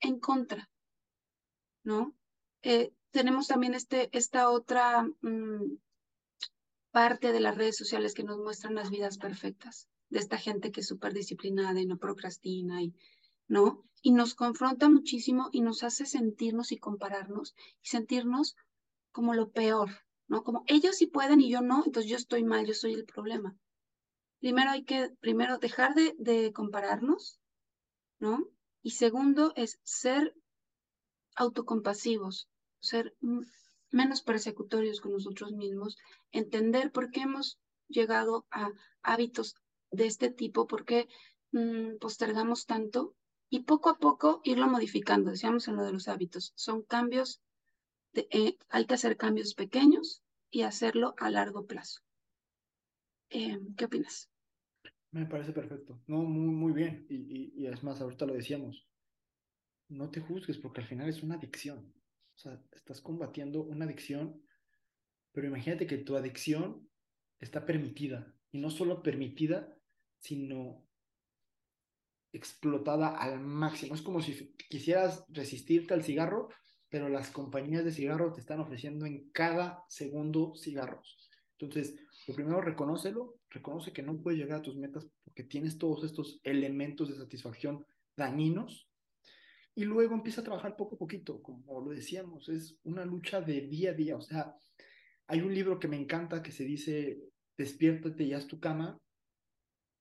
en 0.00 0.20
contra, 0.20 0.68
¿no? 1.84 2.14
Eh, 2.62 2.92
tenemos 3.10 3.48
también 3.48 3.74
este, 3.74 4.08
esta 4.16 4.50
otra 4.50 5.02
mm, 5.20 5.78
parte 6.90 7.32
de 7.32 7.40
las 7.40 7.56
redes 7.56 7.76
sociales 7.76 8.14
que 8.14 8.24
nos 8.24 8.38
muestran 8.38 8.74
las 8.74 8.90
vidas 8.90 9.18
perfectas 9.18 9.88
de 10.08 10.18
esta 10.18 10.36
gente 10.36 10.70
que 10.70 10.80
es 10.80 10.86
súper 10.86 11.14
disciplinada 11.14 11.80
y 11.80 11.86
no 11.86 11.96
procrastina 11.98 12.82
y, 12.82 12.94
¿no? 13.48 13.84
Y 14.02 14.12
nos 14.12 14.34
confronta 14.34 14.88
muchísimo 14.88 15.48
y 15.52 15.62
nos 15.62 15.82
hace 15.82 16.06
sentirnos 16.06 16.70
y 16.72 16.78
compararnos 16.78 17.54
y 17.82 17.88
sentirnos 17.88 18.56
como 19.10 19.34
lo 19.34 19.50
peor, 19.50 19.90
¿no? 20.28 20.42
Como 20.44 20.64
ellos 20.66 20.96
sí 20.96 21.06
pueden 21.06 21.40
y 21.40 21.50
yo 21.50 21.62
no, 21.62 21.82
entonces 21.84 22.10
yo 22.10 22.16
estoy 22.16 22.44
mal, 22.44 22.66
yo 22.66 22.74
soy 22.74 22.94
el 22.94 23.04
problema. 23.04 23.56
Primero 24.40 24.70
hay 24.70 24.84
que, 24.84 25.10
primero, 25.20 25.58
dejar 25.58 25.94
de, 25.94 26.14
de 26.18 26.52
compararnos, 26.52 27.40
¿no? 28.18 28.48
Y 28.82 28.90
segundo 28.90 29.52
es 29.56 29.78
ser 29.82 30.34
autocompasivos, 31.36 32.48
ser 32.80 33.14
menos 33.90 34.22
persecutorios 34.22 35.00
con 35.00 35.12
nosotros 35.12 35.52
mismos, 35.52 35.96
entender 36.30 36.90
por 36.90 37.10
qué 37.10 37.22
hemos 37.22 37.58
llegado 37.88 38.46
a 38.50 38.70
hábitos 39.02 39.54
de 39.90 40.06
este 40.06 40.30
tipo, 40.30 40.66
porque 40.66 41.08
mm, 41.52 41.98
postergamos 42.00 42.66
tanto 42.66 43.14
y 43.50 43.60
poco 43.60 43.90
a 43.90 43.98
poco 43.98 44.40
irlo 44.44 44.66
modificando, 44.66 45.30
decíamos 45.30 45.68
en 45.68 45.76
lo 45.76 45.84
de 45.84 45.92
los 45.92 46.08
hábitos, 46.08 46.52
son 46.56 46.82
cambios, 46.82 47.40
eh, 48.14 48.56
hay 48.70 48.86
que 48.86 48.94
hacer 48.94 49.16
cambios 49.16 49.54
pequeños 49.54 50.22
y 50.50 50.62
hacerlo 50.62 51.14
a 51.18 51.30
largo 51.30 51.66
plazo. 51.66 52.00
Eh, 53.28 53.58
¿Qué 53.76 53.84
opinas? 53.84 54.30
Me 55.10 55.26
parece 55.26 55.52
perfecto, 55.52 56.00
no, 56.06 56.22
muy, 56.22 56.54
muy 56.54 56.72
bien, 56.72 57.06
y, 57.10 57.52
y, 57.54 57.66
es 57.66 57.82
más, 57.82 58.00
ahorita 58.00 58.24
lo 58.24 58.32
decíamos, 58.32 58.86
no 59.92 60.10
te 60.10 60.20
juzgues 60.20 60.58
porque 60.58 60.80
al 60.80 60.86
final 60.86 61.08
es 61.08 61.22
una 61.22 61.36
adicción, 61.36 61.92
o 62.34 62.38
sea, 62.38 62.60
estás 62.72 63.00
combatiendo 63.00 63.62
una 63.62 63.84
adicción, 63.84 64.42
pero 65.32 65.46
imagínate 65.46 65.86
que 65.86 65.98
tu 65.98 66.16
adicción 66.16 66.88
está 67.40 67.64
permitida, 67.64 68.34
y 68.50 68.58
no 68.58 68.70
solo 68.70 69.02
permitida, 69.02 69.76
sino 70.18 70.86
explotada 72.32 73.08
al 73.08 73.40
máximo. 73.40 73.94
Es 73.94 74.02
como 74.02 74.20
si 74.20 74.54
quisieras 74.68 75.24
resistirte 75.28 75.94
al 75.94 76.04
cigarro, 76.04 76.48
pero 76.88 77.08
las 77.08 77.30
compañías 77.30 77.84
de 77.84 77.92
cigarros 77.92 78.34
te 78.34 78.40
están 78.40 78.60
ofreciendo 78.60 79.06
en 79.06 79.30
cada 79.30 79.84
segundo 79.88 80.54
cigarros. 80.54 81.30
Entonces, 81.58 81.96
lo 82.26 82.34
primero, 82.34 82.60
reconócelo, 82.60 83.36
reconoce 83.48 83.92
que 83.92 84.02
no 84.02 84.20
puedes 84.20 84.38
llegar 84.38 84.60
a 84.60 84.62
tus 84.62 84.76
metas 84.76 85.06
porque 85.24 85.44
tienes 85.44 85.78
todos 85.78 86.04
estos 86.04 86.40
elementos 86.44 87.08
de 87.08 87.16
satisfacción 87.16 87.86
dañinos 88.16 88.91
y 89.74 89.84
luego 89.84 90.14
empieza 90.14 90.40
a 90.40 90.44
trabajar 90.44 90.76
poco 90.76 90.96
a 90.96 90.98
poquito, 90.98 91.40
como 91.42 91.80
lo 91.80 91.90
decíamos, 91.90 92.48
es 92.48 92.76
una 92.84 93.04
lucha 93.04 93.40
de 93.40 93.62
día 93.62 93.90
a 93.90 93.94
día, 93.94 94.16
o 94.16 94.20
sea, 94.20 94.54
hay 95.26 95.40
un 95.40 95.54
libro 95.54 95.78
que 95.78 95.88
me 95.88 95.96
encanta 95.96 96.42
que 96.42 96.52
se 96.52 96.64
dice 96.64 97.32
Despiértate 97.56 98.24
y 98.24 98.32
haz 98.32 98.46
tu 98.46 98.58
cama, 98.58 98.98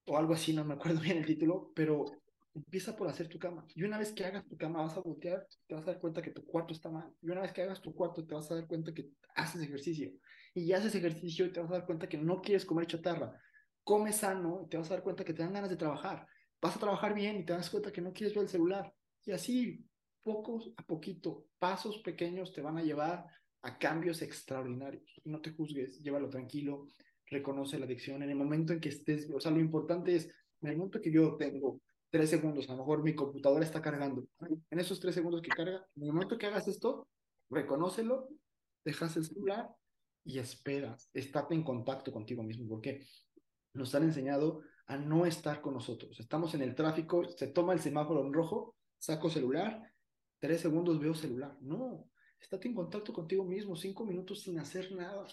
o 0.05 0.17
algo 0.17 0.33
así, 0.33 0.53
no 0.53 0.63
me 0.65 0.73
acuerdo 0.73 0.99
bien 1.01 1.17
el 1.17 1.25
título, 1.25 1.71
pero 1.75 2.05
empieza 2.53 2.95
por 2.95 3.07
hacer 3.07 3.27
tu 3.27 3.39
cama. 3.39 3.65
Y 3.75 3.83
una 3.83 3.97
vez 3.97 4.11
que 4.11 4.25
hagas 4.25 4.45
tu 4.47 4.57
cama, 4.57 4.81
vas 4.81 4.97
a 4.97 5.01
voltear, 5.01 5.47
te 5.67 5.75
vas 5.75 5.83
a 5.83 5.91
dar 5.91 5.99
cuenta 5.99 6.21
que 6.21 6.31
tu 6.31 6.45
cuarto 6.45 6.73
está 6.73 6.89
mal. 6.89 7.13
Y 7.21 7.29
una 7.29 7.41
vez 7.41 7.51
que 7.53 7.61
hagas 7.61 7.81
tu 7.81 7.93
cuarto, 7.93 8.25
te 8.25 8.33
vas 8.33 8.49
a 8.51 8.55
dar 8.55 8.67
cuenta 8.67 8.93
que 8.93 9.09
haces 9.35 9.61
ejercicio. 9.61 10.11
Y 10.53 10.71
haces 10.73 10.95
ejercicio 10.95 11.45
y 11.45 11.53
te 11.53 11.59
vas 11.59 11.69
a 11.69 11.73
dar 11.73 11.85
cuenta 11.85 12.09
que 12.09 12.17
no 12.17 12.41
quieres 12.41 12.65
comer 12.65 12.87
chatarra. 12.87 13.33
Come 13.83 14.11
sano 14.11 14.61
y 14.65 14.69
te 14.69 14.77
vas 14.77 14.89
a 14.91 14.95
dar 14.95 15.03
cuenta 15.03 15.23
que 15.23 15.33
te 15.33 15.43
dan 15.43 15.53
ganas 15.53 15.69
de 15.69 15.77
trabajar. 15.77 16.27
Vas 16.61 16.75
a 16.75 16.79
trabajar 16.79 17.13
bien 17.13 17.37
y 17.37 17.45
te 17.45 17.53
das 17.53 17.69
cuenta 17.69 17.91
que 17.91 18.01
no 18.01 18.13
quieres 18.13 18.35
ver 18.35 18.43
el 18.43 18.49
celular. 18.49 18.93
Y 19.25 19.31
así, 19.31 19.85
pocos 20.23 20.71
a 20.77 20.83
poquito, 20.83 21.47
pasos 21.59 21.99
pequeños 21.99 22.53
te 22.53 22.61
van 22.61 22.77
a 22.77 22.83
llevar 22.83 23.25
a 23.61 23.77
cambios 23.77 24.21
extraordinarios. 24.21 25.21
No 25.23 25.41
te 25.41 25.51
juzgues, 25.51 26.01
llévalo 26.01 26.29
tranquilo, 26.29 26.87
reconoce 27.27 27.79
la 27.79 27.85
adicción. 27.85 28.23
En 28.23 28.29
el 28.29 28.35
momento 28.35 28.73
en 28.73 28.79
que 28.79 28.89
estés, 28.89 29.29
o 29.33 29.39
sea, 29.39 29.51
lo 29.51 29.59
importante 29.59 30.15
es, 30.15 30.25
en 30.61 30.69
el 30.69 30.77
momento 30.77 31.01
que 31.01 31.11
yo 31.11 31.35
tengo 31.37 31.79
tres 32.09 32.29
segundos, 32.29 32.67
a 32.69 32.73
lo 32.73 32.79
mejor 32.79 33.03
mi 33.03 33.15
computadora 33.15 33.63
está 33.63 33.81
cargando, 33.81 34.27
en 34.69 34.79
esos 34.79 34.99
tres 34.99 35.15
segundos 35.15 35.41
que 35.41 35.49
carga, 35.49 35.87
en 35.95 36.03
el 36.03 36.13
momento 36.13 36.37
que 36.37 36.45
hagas 36.45 36.67
esto, 36.67 37.07
reconócelo, 37.49 38.27
dejas 38.83 39.15
el 39.15 39.23
celular 39.23 39.69
y 40.25 40.39
esperas, 40.39 41.09
estate 41.13 41.55
en 41.55 41.63
contacto 41.63 42.11
contigo 42.11 42.43
mismo, 42.43 42.67
porque 42.67 43.05
nos 43.73 43.95
han 43.95 44.03
enseñado 44.03 44.61
a 44.87 44.97
no 44.97 45.25
estar 45.25 45.61
con 45.61 45.73
nosotros. 45.73 46.19
Estamos 46.19 46.53
en 46.53 46.63
el 46.63 46.75
tráfico, 46.75 47.23
se 47.29 47.47
toma 47.47 47.73
el 47.73 47.79
semáforo 47.79 48.25
en 48.25 48.33
rojo, 48.33 48.75
saco 49.01 49.31
celular, 49.31 49.81
tres 50.39 50.61
segundos 50.61 50.99
veo 50.99 51.15
celular. 51.15 51.57
No, 51.59 52.11
estate 52.39 52.67
en 52.67 52.75
contacto 52.75 53.11
contigo 53.11 53.43
mismo, 53.43 53.75
cinco 53.75 54.05
minutos 54.05 54.41
sin 54.41 54.59
hacer 54.59 54.91
nada. 54.91 55.25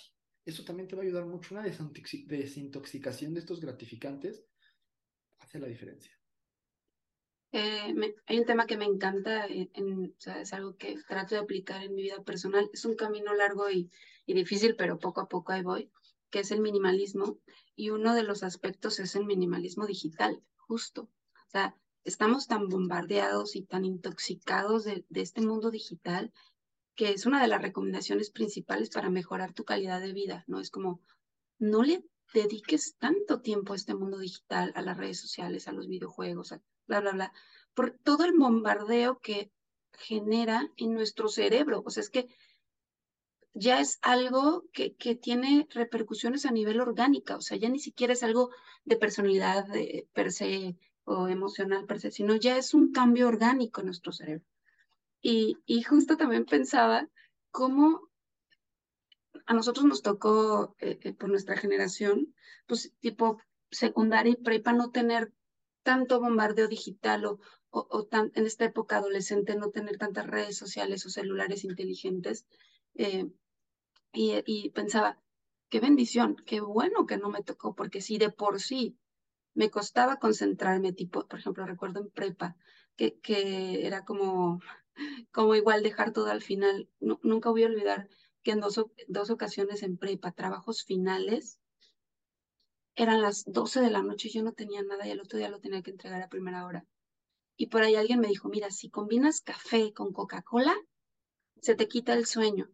Eso 0.45 0.65
también 0.65 0.89
te 0.89 0.97
va 0.97 1.03
a 1.03 1.05
ayudar 1.05 1.27
mucho. 1.27 1.55
Una 1.55 1.63
desintoxicación 1.63 3.35
de 3.35 3.41
estos 3.41 3.61
gratificantes 3.61 4.43
hace 5.39 5.59
la 5.59 5.67
diferencia. 5.67 6.19
Eh, 7.53 7.95
hay 8.27 8.39
un 8.39 8.47
tema 8.47 8.67
que 8.67 8.79
me 8.79 8.87
encanta, 8.87 9.47
es 9.47 10.53
algo 10.55 10.77
que 10.77 10.97
trato 11.07 11.35
de 11.35 11.43
aplicar 11.43 11.83
en 11.83 11.95
mi 11.95 12.03
vida 12.03 12.23
personal. 12.23 12.71
Es 12.73 12.87
un 12.87 12.97
camino 12.97 13.35
largo 13.35 13.71
y, 13.71 13.91
y 14.25 14.33
difícil, 14.33 14.77
pero 14.77 14.99
poco 14.99 15.21
a 15.21 15.29
poco 15.29 15.53
ahí 15.53 15.63
voy, 15.63 15.91
que 16.31 16.41
es 16.41 16.51
el 16.53 16.61
minimalismo. 16.61 17.39
Y 17.77 17.91
uno 17.91 18.15
de 18.15 18.23
los 18.23 18.43
aspectos 18.43 18.99
es 18.99 19.15
el 19.15 19.27
minimalismo 19.27 19.87
digital, 19.87 20.43
justo. 20.57 21.03
O 21.03 21.51
sea, 21.51 21.77
estamos 22.05 22.47
tan 22.47 22.69
bombardeados 22.69 23.57
y 23.57 23.63
tan 23.63 23.85
intoxicados 23.85 24.85
de, 24.85 25.05
este 25.11 25.41
mundo 25.41 25.71
digital 25.71 26.33
que 26.95 27.13
es 27.13 27.27
una 27.27 27.41
de 27.41 27.49
las 27.49 27.63
recomendaciones 27.63 28.31
principales 28.31 28.91
para 28.91 29.11
mejorar 29.11 29.53
tu 29.53 29.65
calidad 29.65 30.01
de 30.01 30.13
vida, 30.13 30.45
¿no? 30.49 30.59
Es 30.59 30.71
como, 30.71 31.01
no 31.59 31.83
le 31.83 32.05
dediques 32.35 32.97
tanto 32.99 33.41
tiempo 33.41 33.73
a 33.73 33.77
este 33.77 33.95
mundo 33.95 34.19
digital, 34.19 34.73
a 34.75 34.83
las 34.83 34.97
redes 34.97 35.21
sociales, 35.21 35.69
a 35.69 35.73
los 35.73 35.87
videojuegos, 35.87 36.53
a 36.53 36.61
bla, 36.89 37.01
bla, 37.01 37.13
bla, 37.13 37.33
por 37.75 37.93
todo 38.03 38.25
el 38.25 38.33
bombardeo 38.37 39.21
que 39.21 39.53
genera 39.93 40.73
en 40.77 40.95
nuestro 40.95 41.29
cerebro. 41.29 41.83
O 41.87 41.91
sea, 41.91 42.01
es 42.01 42.11
que 42.11 42.27
ya 43.55 43.81
es 43.81 43.99
algo 44.03 44.65
que, 44.73 44.95
que 44.95 45.15
tiene 45.15 45.67
repercusiones 45.71 46.47
a 46.47 46.51
nivel 46.51 46.81
orgánica, 46.81 47.37
o 47.37 47.41
sea, 47.41 47.57
ya 47.57 47.69
ni 47.69 47.79
siquiera 47.79 48.13
es 48.13 48.23
algo 48.23 48.51
de 48.85 48.97
personalidad 48.97 49.67
de, 49.67 50.09
per 50.13 50.33
se 50.33 50.77
o 51.09 51.29
emocional 51.29 51.87
per 51.87 52.01
se, 52.01 52.11
sino 52.11 52.37
ya 52.37 52.57
es 52.59 52.75
un 52.75 52.93
cambio 52.93 53.29
orgánico 53.29 53.81
en 53.81 53.87
nuestro 53.87 54.13
cerebro. 54.13 54.45
Y, 55.21 55.59
y 55.67 55.83
justo 55.83 56.17
también 56.17 56.45
pensaba 56.45 57.09
cómo 57.51 58.09
a 59.47 59.55
nosotros 59.55 59.87
nos 59.87 60.03
tocó, 60.03 60.77
eh, 60.79 60.99
eh, 61.03 61.15
por 61.15 61.31
nuestra 61.31 61.57
generación, 61.57 62.35
pues 62.67 62.93
tipo 63.01 63.41
secundaria 63.71 64.33
y 64.33 64.37
prepa, 64.37 64.73
no 64.73 64.91
tener 64.91 65.33
tanto 65.83 66.21
bombardeo 66.21 66.69
digital 66.69 67.25
o, 67.25 67.41
o, 67.71 68.05
tan, 68.05 68.31
en 68.35 68.47
esta 68.47 68.67
época 68.67 68.99
adolescente 68.99 69.57
no 69.57 69.71
tener 69.71 69.97
tantas 69.97 70.27
redes 70.27 70.57
sociales 70.57 71.07
o 71.07 71.11
celulares 71.11 71.65
inteligentes. 71.65 72.47
Eh, 72.95 73.27
y, 74.13 74.35
y, 74.45 74.71
pensaba, 74.71 75.19
qué 75.71 75.81
bendición, 75.81 76.37
qué 76.47 76.61
bueno 76.61 77.07
que 77.07 77.17
no 77.17 77.31
me 77.31 77.43
tocó, 77.43 77.75
porque 77.75 78.01
si 78.03 78.19
de 78.19 78.31
por 78.31 78.61
sí 78.61 78.99
me 79.61 79.71
costaba 79.71 80.21
concentrarme, 80.25 80.93
tipo, 80.93 81.27
por 81.27 81.41
ejemplo, 81.41 81.67
recuerdo 81.67 81.99
en 82.01 82.11
prepa, 82.11 82.57
que, 82.97 83.19
que 83.19 83.87
era 83.89 84.05
como 84.05 84.61
como 85.33 85.55
igual 85.55 85.83
dejar 85.83 86.13
todo 86.13 86.31
al 86.31 86.43
final. 86.43 86.89
nunca 87.01 87.51
voy 87.51 87.65
a 87.65 87.67
olvidar 87.67 88.09
que 88.43 88.53
en 88.53 88.61
dos, 88.61 88.85
dos 89.09 89.31
ocasiones 89.31 89.83
en 89.83 89.97
prepa, 89.97 90.31
trabajos 90.33 90.85
finales, 90.85 91.59
eran 92.95 93.21
las 93.21 93.45
12 93.47 93.81
de 93.81 93.91
la 93.91 94.03
noche, 94.03 94.29
yo 94.29 94.43
no 94.43 94.53
tenía 94.53 94.83
nada 94.83 95.07
y 95.07 95.11
el 95.11 95.21
otro 95.21 95.39
día 95.39 95.49
lo 95.49 95.61
tenía 95.61 95.83
que 95.83 95.91
entregar 95.91 96.23
a 96.23 96.29
primera 96.29 96.65
hora. 96.65 96.85
Y 97.57 97.67
por 97.67 97.83
ahí 97.83 97.97
alguien 97.97 98.21
me 98.21 98.29
dijo, 98.29 98.49
mira, 98.49 98.71
si 98.71 98.91
combinas 98.91 99.41
café 99.41 99.93
con 99.93 100.13
Coca-Cola, 100.13 100.77
se 101.61 101.75
te 101.75 101.89
quita 101.89 102.13
el 102.15 102.27
sueño. 102.27 102.71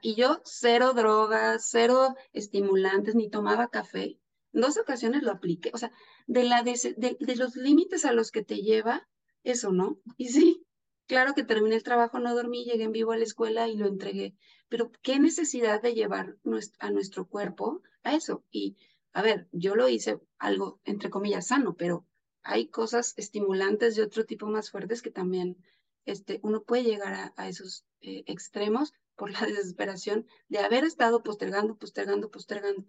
Y 0.00 0.14
yo 0.14 0.40
cero 0.44 0.94
drogas, 0.94 1.68
cero 1.70 2.14
estimulantes, 2.32 3.14
ni 3.14 3.28
tomaba 3.28 3.68
café. 3.68 4.18
Dos 4.54 4.78
ocasiones 4.78 5.22
lo 5.22 5.32
apliqué. 5.32 5.70
O 5.74 5.78
sea, 5.78 5.92
de, 6.26 6.44
la 6.44 6.62
de, 6.62 6.74
de 7.20 7.36
los 7.36 7.56
límites 7.56 8.06
a 8.06 8.12
los 8.12 8.30
que 8.30 8.42
te 8.42 8.62
lleva 8.62 9.06
eso, 9.42 9.72
¿no? 9.72 10.00
Y 10.16 10.30
sí, 10.30 10.64
Claro 11.06 11.34
que 11.34 11.44
terminé 11.44 11.76
el 11.76 11.82
trabajo, 11.82 12.18
no 12.18 12.34
dormí, 12.34 12.64
llegué 12.64 12.84
en 12.84 12.92
vivo 12.92 13.12
a 13.12 13.18
la 13.18 13.24
escuela 13.24 13.68
y 13.68 13.76
lo 13.76 13.86
entregué, 13.86 14.34
pero 14.70 14.90
qué 15.02 15.18
necesidad 15.18 15.82
de 15.82 15.92
llevar 15.94 16.38
a 16.78 16.90
nuestro 16.90 17.28
cuerpo 17.28 17.82
a 18.02 18.14
eso. 18.14 18.42
Y, 18.50 18.76
a 19.12 19.20
ver, 19.20 19.46
yo 19.52 19.74
lo 19.74 19.88
hice 19.88 20.18
algo, 20.38 20.80
entre 20.84 21.10
comillas, 21.10 21.48
sano, 21.48 21.76
pero 21.76 22.06
hay 22.42 22.68
cosas 22.68 23.12
estimulantes 23.18 23.96
de 23.96 24.02
otro 24.02 24.24
tipo 24.24 24.46
más 24.46 24.70
fuertes 24.70 25.02
que 25.02 25.10
también 25.10 25.58
este, 26.06 26.40
uno 26.42 26.62
puede 26.62 26.84
llegar 26.84 27.32
a, 27.36 27.48
esos 27.48 27.84
eh, 28.00 28.24
extremos 28.26 28.94
por 29.14 29.30
la 29.30 29.40
desesperación 29.46 30.26
de 30.48 30.60
haber 30.60 30.84
estado 30.84 31.22
postergando, 31.22 31.76
postergando, 31.76 32.30
postergando. 32.30 32.86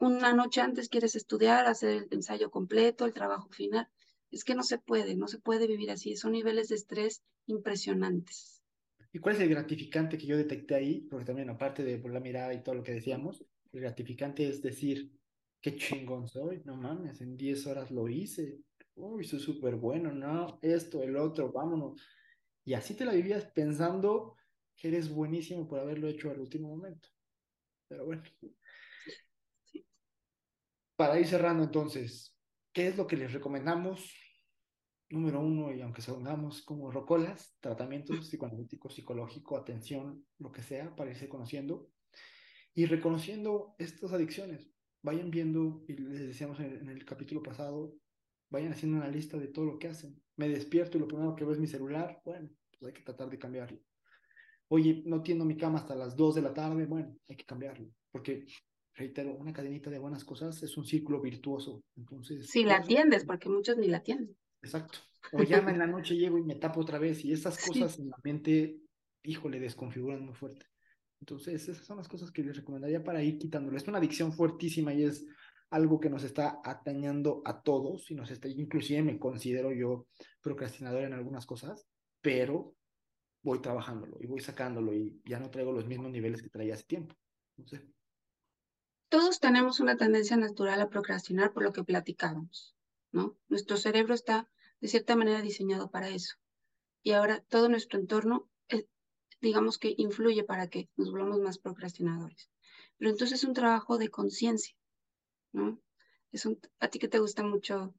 Una 0.00 0.32
noche 0.32 0.60
antes 0.60 0.88
quieres 0.88 1.14
estudiar, 1.14 1.66
hacer 1.66 1.90
el 1.90 2.08
ensayo 2.10 2.50
completo, 2.50 3.04
el 3.04 3.12
trabajo 3.12 3.48
final 3.50 3.88
es 4.30 4.44
que 4.44 4.54
no 4.54 4.62
se 4.62 4.78
puede, 4.78 5.14
no 5.14 5.28
se 5.28 5.38
puede 5.38 5.66
vivir 5.66 5.90
así. 5.90 6.16
Son 6.16 6.32
niveles 6.32 6.68
de 6.68 6.76
estrés 6.76 7.22
impresionantes. 7.46 8.62
¿Y 9.12 9.18
cuál 9.18 9.36
es 9.36 9.42
el 9.42 9.50
gratificante 9.50 10.16
que 10.16 10.26
yo 10.26 10.36
detecté 10.36 10.74
ahí? 10.74 11.00
Porque 11.10 11.26
también, 11.26 11.50
aparte 11.50 11.84
de 11.84 11.98
por 11.98 12.12
la 12.12 12.20
mirada 12.20 12.54
y 12.54 12.62
todo 12.62 12.74
lo 12.74 12.82
que 12.82 12.92
decíamos, 12.92 13.44
el 13.72 13.80
gratificante 13.80 14.48
es 14.48 14.62
decir, 14.62 15.12
qué 15.60 15.76
chingón 15.76 16.26
soy, 16.26 16.62
no 16.64 16.76
mames, 16.76 17.20
en 17.20 17.36
10 17.36 17.66
horas 17.66 17.90
lo 17.90 18.08
hice, 18.08 18.58
uy, 18.94 19.24
soy 19.24 19.38
súper 19.38 19.76
bueno, 19.76 20.12
no, 20.12 20.58
esto, 20.62 21.02
el 21.02 21.16
otro, 21.16 21.52
vámonos. 21.52 22.00
Y 22.64 22.72
así 22.72 22.94
te 22.94 23.04
la 23.04 23.12
vivías 23.12 23.44
pensando 23.46 24.36
que 24.76 24.88
eres 24.88 25.10
buenísimo 25.10 25.68
por 25.68 25.78
haberlo 25.78 26.08
hecho 26.08 26.30
al 26.30 26.40
último 26.40 26.68
momento. 26.68 27.10
Pero 27.88 28.06
bueno. 28.06 28.22
Para 31.02 31.18
ir 31.18 31.26
cerrando 31.26 31.64
entonces, 31.64 32.32
¿qué 32.72 32.86
es 32.86 32.96
lo 32.96 33.08
que 33.08 33.16
les 33.16 33.32
recomendamos 33.32 34.08
número 35.10 35.40
uno, 35.40 35.74
y 35.74 35.80
aunque 35.80 36.00
salgamos 36.00 36.62
como 36.62 36.92
rocolas, 36.92 37.56
tratamientos 37.58 38.28
psicoanalítico, 38.28 38.88
psicológico, 38.88 39.56
atención, 39.56 40.24
lo 40.38 40.52
que 40.52 40.62
sea, 40.62 40.94
para 40.94 41.10
irse 41.10 41.28
conociendo 41.28 41.90
y 42.72 42.86
reconociendo 42.86 43.74
estas 43.80 44.12
adicciones. 44.12 44.70
Vayan 45.02 45.32
viendo, 45.32 45.84
y 45.88 45.94
les 45.94 46.20
decíamos 46.20 46.60
en, 46.60 46.88
el 46.88 47.04
capítulo 47.04 47.42
pasado, 47.42 47.96
vayan 48.48 48.70
haciendo 48.70 48.98
una 48.98 49.08
lista 49.08 49.36
de 49.38 49.48
todo 49.48 49.64
lo 49.64 49.80
que 49.80 49.88
hacen. 49.88 50.22
Me 50.36 50.48
despierto 50.48 50.98
y 50.98 51.00
lo 51.00 51.08
primero 51.08 51.34
que 51.34 51.42
veo 51.42 51.52
es 51.52 51.58
mi 51.58 51.66
celular, 51.66 52.22
bueno, 52.24 52.48
pues 52.78 52.84
hay 52.84 52.92
que 52.92 53.02
tratar 53.02 53.28
de 53.28 53.40
cambiarlo. 53.40 53.80
Oye, 54.68 55.02
no 55.04 55.20
tiendo 55.20 55.44
mi 55.44 55.56
cama 55.56 55.80
hasta 55.80 55.96
las 55.96 56.14
2 56.14 56.36
de 56.36 56.42
la 56.42 56.54
tarde, 56.54 56.86
bueno, 56.86 57.12
hay 57.28 57.36
que 57.36 57.44
cambiarlo, 57.44 57.88
porque 58.12 58.46
reitero, 58.94 59.34
una 59.34 59.52
cadenita 59.52 59.90
de 59.90 59.98
buenas 59.98 60.24
cosas 60.24 60.62
es 60.62 60.76
un 60.76 60.84
círculo 60.84 61.20
virtuoso. 61.20 61.82
Entonces, 61.96 62.48
si 62.48 62.64
la 62.64 62.76
atiendes, 62.76 63.24
porque 63.24 63.48
muchos 63.48 63.76
ni 63.76 63.88
la 63.88 63.98
atienden. 63.98 64.36
Exacto. 64.62 64.98
O 65.32 65.42
llama 65.42 65.70
en 65.70 65.78
la 65.78 65.86
noche, 65.86 66.16
llego 66.16 66.38
y 66.38 66.42
me 66.42 66.56
tapo 66.56 66.80
otra 66.80 66.98
vez. 66.98 67.24
Y 67.24 67.32
esas 67.32 67.58
cosas 67.64 67.98
en 67.98 68.10
la 68.10 68.16
mente, 68.22 68.78
híjole, 69.22 69.60
desconfiguran 69.60 70.24
muy 70.24 70.34
fuerte. 70.34 70.66
Entonces, 71.20 71.68
esas 71.68 71.86
son 71.86 71.98
las 71.98 72.08
cosas 72.08 72.30
que 72.30 72.42
les 72.42 72.56
recomendaría 72.56 73.02
para 73.04 73.22
ir 73.22 73.38
quitándolo. 73.38 73.76
Es 73.76 73.86
una 73.86 73.98
adicción 73.98 74.32
fuertísima 74.32 74.92
y 74.92 75.04
es 75.04 75.26
algo 75.70 76.00
que 76.00 76.10
nos 76.10 76.22
está 76.22 76.60
atañando 76.64 77.40
a 77.46 77.62
todos 77.62 78.10
y 78.10 78.14
nos 78.14 78.30
está, 78.30 78.46
inclusive 78.48 79.02
me 79.02 79.18
considero 79.18 79.72
yo 79.72 80.06
procrastinador 80.42 81.04
en 81.04 81.14
algunas 81.14 81.46
cosas, 81.46 81.86
pero 82.20 82.74
voy 83.42 83.60
trabajándolo 83.60 84.18
y 84.20 84.26
voy 84.26 84.40
sacándolo 84.40 84.92
y 84.92 85.20
ya 85.24 85.38
no 85.38 85.50
traigo 85.50 85.72
los 85.72 85.86
mismos 85.86 86.10
niveles 86.10 86.42
que 86.42 86.50
traía 86.50 86.74
hace 86.74 86.84
tiempo. 86.84 87.14
No 87.56 87.66
sé. 87.66 87.80
Todos 89.12 89.40
tenemos 89.40 89.78
una 89.78 89.98
tendencia 89.98 90.38
natural 90.38 90.80
a 90.80 90.88
procrastinar 90.88 91.52
por 91.52 91.62
lo 91.62 91.74
que 91.74 91.84
platicábamos, 91.84 92.74
¿no? 93.10 93.36
Nuestro 93.50 93.76
cerebro 93.76 94.14
está 94.14 94.48
de 94.80 94.88
cierta 94.88 95.16
manera 95.16 95.42
diseñado 95.42 95.90
para 95.90 96.08
eso. 96.08 96.36
Y 97.02 97.10
ahora 97.12 97.44
todo 97.50 97.68
nuestro 97.68 98.00
entorno, 98.00 98.48
eh, 98.70 98.88
digamos 99.42 99.76
que 99.76 99.94
influye 99.98 100.44
para 100.44 100.68
que 100.68 100.88
nos 100.96 101.10
volvamos 101.10 101.40
más 101.40 101.58
procrastinadores. 101.58 102.50
Pero 102.96 103.10
entonces 103.10 103.40
es 103.40 103.44
un 103.44 103.52
trabajo 103.52 103.98
de 103.98 104.08
conciencia, 104.08 104.74
¿no? 105.52 105.78
Es 106.30 106.46
un, 106.46 106.58
a 106.80 106.88
ti 106.88 106.98
que 106.98 107.08
te 107.08 107.18
gusta 107.18 107.42
mucho 107.42 107.94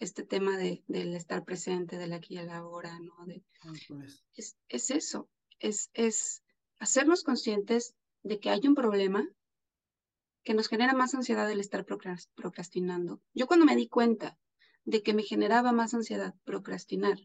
este 0.00 0.24
tema 0.24 0.56
de, 0.56 0.82
del 0.88 1.14
estar 1.14 1.44
presente, 1.44 1.98
del 1.98 2.12
aquí 2.12 2.34
y 2.34 2.38
el 2.38 2.50
ahora, 2.50 2.98
¿no? 2.98 3.14
De, 3.26 3.44
pues. 3.86 4.24
es, 4.34 4.56
es 4.68 4.90
eso, 4.90 5.30
es, 5.60 5.88
es 5.94 6.42
hacernos 6.80 7.22
conscientes 7.22 7.94
de 8.24 8.40
que 8.40 8.50
hay 8.50 8.66
un 8.66 8.74
problema 8.74 9.24
que 10.44 10.54
nos 10.54 10.68
genera 10.68 10.94
más 10.94 11.14
ansiedad 11.14 11.50
el 11.50 11.60
estar 11.60 11.84
procrastinando. 11.84 13.20
Yo 13.34 13.46
cuando 13.46 13.66
me 13.66 13.76
di 13.76 13.88
cuenta 13.88 14.38
de 14.84 15.02
que 15.02 15.14
me 15.14 15.22
generaba 15.22 15.72
más 15.72 15.94
ansiedad 15.94 16.34
procrastinar 16.44 17.18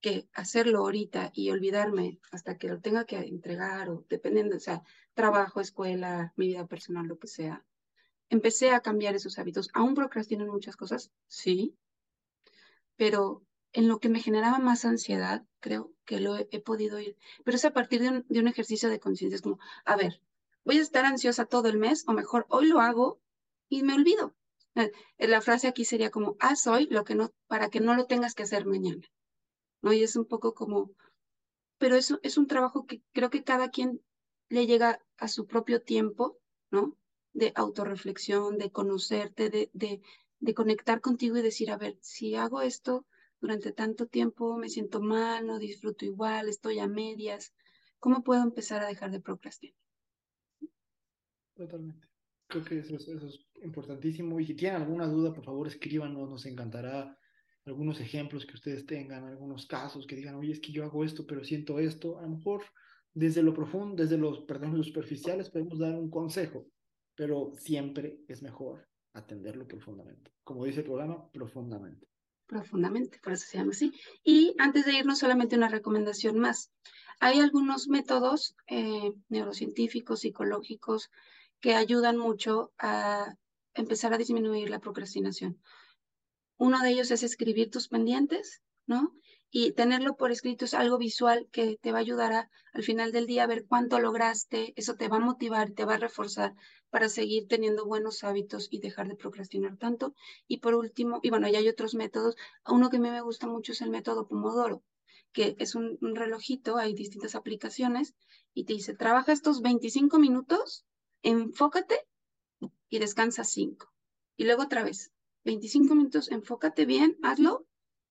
que 0.00 0.28
hacerlo 0.32 0.78
ahorita 0.80 1.30
y 1.34 1.50
olvidarme 1.50 2.20
hasta 2.30 2.56
que 2.56 2.68
lo 2.68 2.80
tenga 2.80 3.04
que 3.04 3.16
entregar 3.16 3.90
o 3.90 4.04
dependiendo, 4.08 4.56
o 4.56 4.60
sea, 4.60 4.82
trabajo, 5.14 5.60
escuela, 5.60 6.32
mi 6.36 6.48
vida 6.48 6.66
personal, 6.66 7.06
lo 7.06 7.18
que 7.18 7.28
sea, 7.28 7.64
empecé 8.30 8.70
a 8.70 8.80
cambiar 8.80 9.14
esos 9.14 9.38
hábitos. 9.38 9.68
¿Aún 9.74 9.94
procrastino 9.94 10.44
en 10.44 10.50
muchas 10.50 10.76
cosas? 10.76 11.10
Sí, 11.28 11.76
pero 12.96 13.44
en 13.72 13.88
lo 13.88 13.98
que 14.00 14.08
me 14.08 14.20
generaba 14.20 14.58
más 14.58 14.84
ansiedad, 14.84 15.44
creo 15.60 15.92
que 16.04 16.20
lo 16.20 16.36
he, 16.36 16.60
podido 16.60 16.98
ir. 16.98 17.16
Pero 17.44 17.56
es 17.56 17.64
a 17.64 17.72
partir 17.72 18.00
de 18.00 18.08
un, 18.08 18.26
de 18.28 18.40
un 18.40 18.48
ejercicio 18.48 18.88
de 18.88 19.00
conciencia, 19.00 19.36
es 19.36 19.42
como, 19.42 19.58
a 19.84 19.96
ver, 19.96 20.20
voy 20.70 20.78
a 20.78 20.82
estar 20.82 21.04
ansiosa 21.04 21.46
todo 21.46 21.66
el 21.68 21.78
mes 21.78 22.04
o 22.06 22.12
mejor 22.12 22.46
hoy 22.48 22.68
lo 22.68 22.78
hago 22.78 23.20
y 23.68 23.82
me 23.82 23.92
olvido. 23.92 24.36
Eh, 24.76 24.92
la 25.18 25.40
frase 25.40 25.66
aquí 25.66 25.84
sería 25.84 26.12
como, 26.12 26.36
haz 26.38 26.68
hoy 26.68 26.86
lo 26.88 27.02
que 27.02 27.16
no, 27.16 27.32
para 27.48 27.70
que 27.70 27.80
no 27.80 27.96
lo 27.96 28.06
tengas 28.06 28.36
que 28.36 28.44
hacer 28.44 28.66
mañana. 28.66 29.02
¿No? 29.82 29.92
Y 29.92 30.04
es 30.04 30.14
un 30.14 30.26
poco 30.26 30.54
como, 30.54 30.92
pero 31.78 31.96
eso 31.96 32.20
es 32.22 32.38
un 32.38 32.46
trabajo 32.46 32.86
que 32.86 33.02
creo 33.10 33.30
que 33.30 33.42
cada 33.42 33.70
quien 33.70 34.00
le 34.48 34.68
llega 34.68 35.00
a 35.16 35.26
su 35.26 35.48
propio 35.48 35.82
tiempo, 35.82 36.38
¿no? 36.70 36.96
de 37.32 37.52
autorreflexión, 37.56 38.56
de 38.56 38.70
conocerte, 38.70 39.50
de, 39.50 39.70
de, 39.72 40.00
de 40.38 40.54
conectar 40.54 41.00
contigo 41.00 41.36
y 41.36 41.42
decir, 41.42 41.72
a 41.72 41.78
ver, 41.78 41.98
si 42.00 42.36
hago 42.36 42.62
esto 42.62 43.06
durante 43.40 43.72
tanto 43.72 44.06
tiempo, 44.06 44.56
me 44.56 44.68
siento 44.68 45.00
mal, 45.00 45.48
no 45.48 45.58
disfruto 45.58 46.04
igual, 46.04 46.48
estoy 46.48 46.78
a 46.78 46.86
medias, 46.86 47.52
¿cómo 47.98 48.22
puedo 48.22 48.44
empezar 48.44 48.84
a 48.84 48.86
dejar 48.86 49.10
de 49.10 49.18
procrastinar? 49.18 49.79
Totalmente. 51.60 52.08
Creo 52.46 52.64
que 52.64 52.78
eso, 52.78 52.96
eso 52.96 53.26
es 53.26 53.46
importantísimo. 53.62 54.40
Y 54.40 54.46
si 54.46 54.54
tienen 54.54 54.80
alguna 54.80 55.06
duda, 55.06 55.34
por 55.34 55.44
favor, 55.44 55.68
escríbanos, 55.68 56.26
nos 56.26 56.46
encantará 56.46 57.18
algunos 57.66 58.00
ejemplos 58.00 58.46
que 58.46 58.54
ustedes 58.54 58.86
tengan, 58.86 59.24
algunos 59.24 59.66
casos 59.66 60.06
que 60.06 60.16
digan, 60.16 60.36
oye, 60.36 60.52
es 60.52 60.60
que 60.60 60.72
yo 60.72 60.84
hago 60.84 61.04
esto, 61.04 61.26
pero 61.26 61.44
siento 61.44 61.78
esto. 61.78 62.18
A 62.18 62.22
lo 62.22 62.30
mejor 62.30 62.62
desde 63.12 63.42
lo 63.42 63.52
profundo, 63.52 64.02
desde 64.02 64.16
los, 64.16 64.40
perdón, 64.40 64.78
los 64.78 64.86
superficiales 64.86 65.50
podemos 65.50 65.78
dar 65.78 65.94
un 65.94 66.08
consejo, 66.08 66.66
pero 67.14 67.52
siempre 67.58 68.20
es 68.26 68.42
mejor 68.42 68.88
atenderlo 69.12 69.68
profundamente. 69.68 70.32
Como 70.42 70.64
dice 70.64 70.80
el 70.80 70.86
programa, 70.86 71.30
profundamente. 71.30 72.06
Profundamente, 72.46 73.20
por 73.22 73.34
eso 73.34 73.44
se 73.46 73.58
llama 73.58 73.72
así. 73.72 73.92
Y 74.24 74.54
antes 74.58 74.86
de 74.86 74.94
irnos, 74.94 75.18
solamente 75.18 75.56
una 75.56 75.68
recomendación 75.68 76.38
más. 76.38 76.72
Hay 77.20 77.38
algunos 77.38 77.86
métodos 77.88 78.56
eh, 78.66 79.12
neurocientíficos, 79.28 80.20
psicológicos, 80.20 81.10
que 81.60 81.74
ayudan 81.74 82.16
mucho 82.16 82.72
a 82.78 83.34
empezar 83.74 84.12
a 84.12 84.18
disminuir 84.18 84.70
la 84.70 84.80
procrastinación. 84.80 85.60
Uno 86.56 86.80
de 86.82 86.90
ellos 86.90 87.10
es 87.10 87.22
escribir 87.22 87.70
tus 87.70 87.88
pendientes, 87.88 88.62
¿no? 88.86 89.14
y 89.50 89.72
tenerlo 89.72 90.16
por 90.16 90.30
escrito 90.30 90.64
es 90.64 90.74
algo 90.74 90.96
visual 90.96 91.48
que 91.50 91.76
te 91.80 91.90
va 91.90 91.98
a 91.98 92.02
ayudar 92.02 92.32
a, 92.32 92.50
al 92.72 92.84
final 92.84 93.10
del 93.10 93.26
día 93.26 93.42
a 93.42 93.48
ver 93.48 93.66
cuánto 93.66 93.98
lograste, 93.98 94.72
eso 94.76 94.94
te 94.94 95.08
va 95.08 95.16
a 95.16 95.20
motivar, 95.20 95.72
te 95.72 95.84
va 95.84 95.94
a 95.94 95.98
reforzar 95.98 96.54
para 96.88 97.08
seguir 97.08 97.48
teniendo 97.48 97.84
buenos 97.84 98.22
hábitos 98.22 98.68
y 98.70 98.78
dejar 98.78 99.08
de 99.08 99.16
procrastinar 99.16 99.76
tanto. 99.76 100.14
Y 100.46 100.58
por 100.58 100.74
último, 100.74 101.18
y 101.22 101.30
bueno, 101.30 101.48
ya 101.48 101.58
hay 101.58 101.68
otros 101.68 101.94
métodos, 101.94 102.36
uno 102.66 102.90
que 102.90 102.98
a 102.98 103.00
mí 103.00 103.10
me 103.10 103.22
gusta 103.22 103.48
mucho 103.48 103.72
es 103.72 103.82
el 103.82 103.90
método 103.90 104.28
Pomodoro, 104.28 104.84
que 105.32 105.56
es 105.58 105.74
un, 105.74 105.98
un 106.00 106.14
relojito, 106.14 106.76
hay 106.76 106.94
distintas 106.94 107.34
aplicaciones 107.34 108.14
y 108.54 108.64
te 108.64 108.74
dice, 108.74 108.94
trabaja 108.94 109.32
estos 109.32 109.62
25 109.62 110.18
minutos, 110.20 110.84
enfócate 111.22 112.06
y 112.88 112.98
descansa 112.98 113.44
5. 113.44 113.92
Y 114.36 114.44
luego 114.44 114.62
otra 114.62 114.82
vez, 114.82 115.12
25 115.44 115.94
minutos, 115.94 116.30
enfócate 116.30 116.84
bien, 116.84 117.18
hazlo 117.22 117.66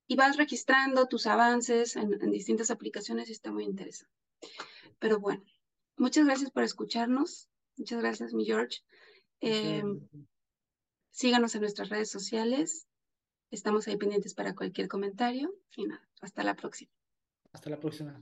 y 0.08 0.16
vas 0.16 0.38
registrando 0.38 1.08
tus 1.08 1.28
avances 1.28 1.96
en, 1.96 2.18
distintas 2.32 2.72
aplicaciones 2.72 3.30
y 3.30 3.34
está 3.34 3.52
muy 3.52 3.64
interesante. 3.64 4.14
Pero 4.98 5.20
bueno, 5.20 5.44
muchas 5.98 6.26
gracias 6.26 6.52
por 6.52 6.64
escucharnos. 6.64 7.48
Muchas 7.78 8.00
gracias, 8.00 8.34
mi 8.34 8.46
George. 8.46 8.80
Eh, 9.42 9.84
síganos 11.12 11.56
en 11.56 11.62
nuestras 11.62 11.90
redes 11.90 12.10
sociales. 12.10 12.88
Estamos 13.52 13.88
ahí 13.88 13.98
pendientes 13.98 14.34
para 14.34 14.56
cualquier 14.56 14.88
comentario. 14.88 15.54
Y 15.76 15.86
nada, 15.86 16.08
hasta 16.22 16.44
la 16.44 16.56
próxima. 16.56 16.92
Hasta 17.54 17.70
la 17.70 17.80
próxima. 17.80 18.22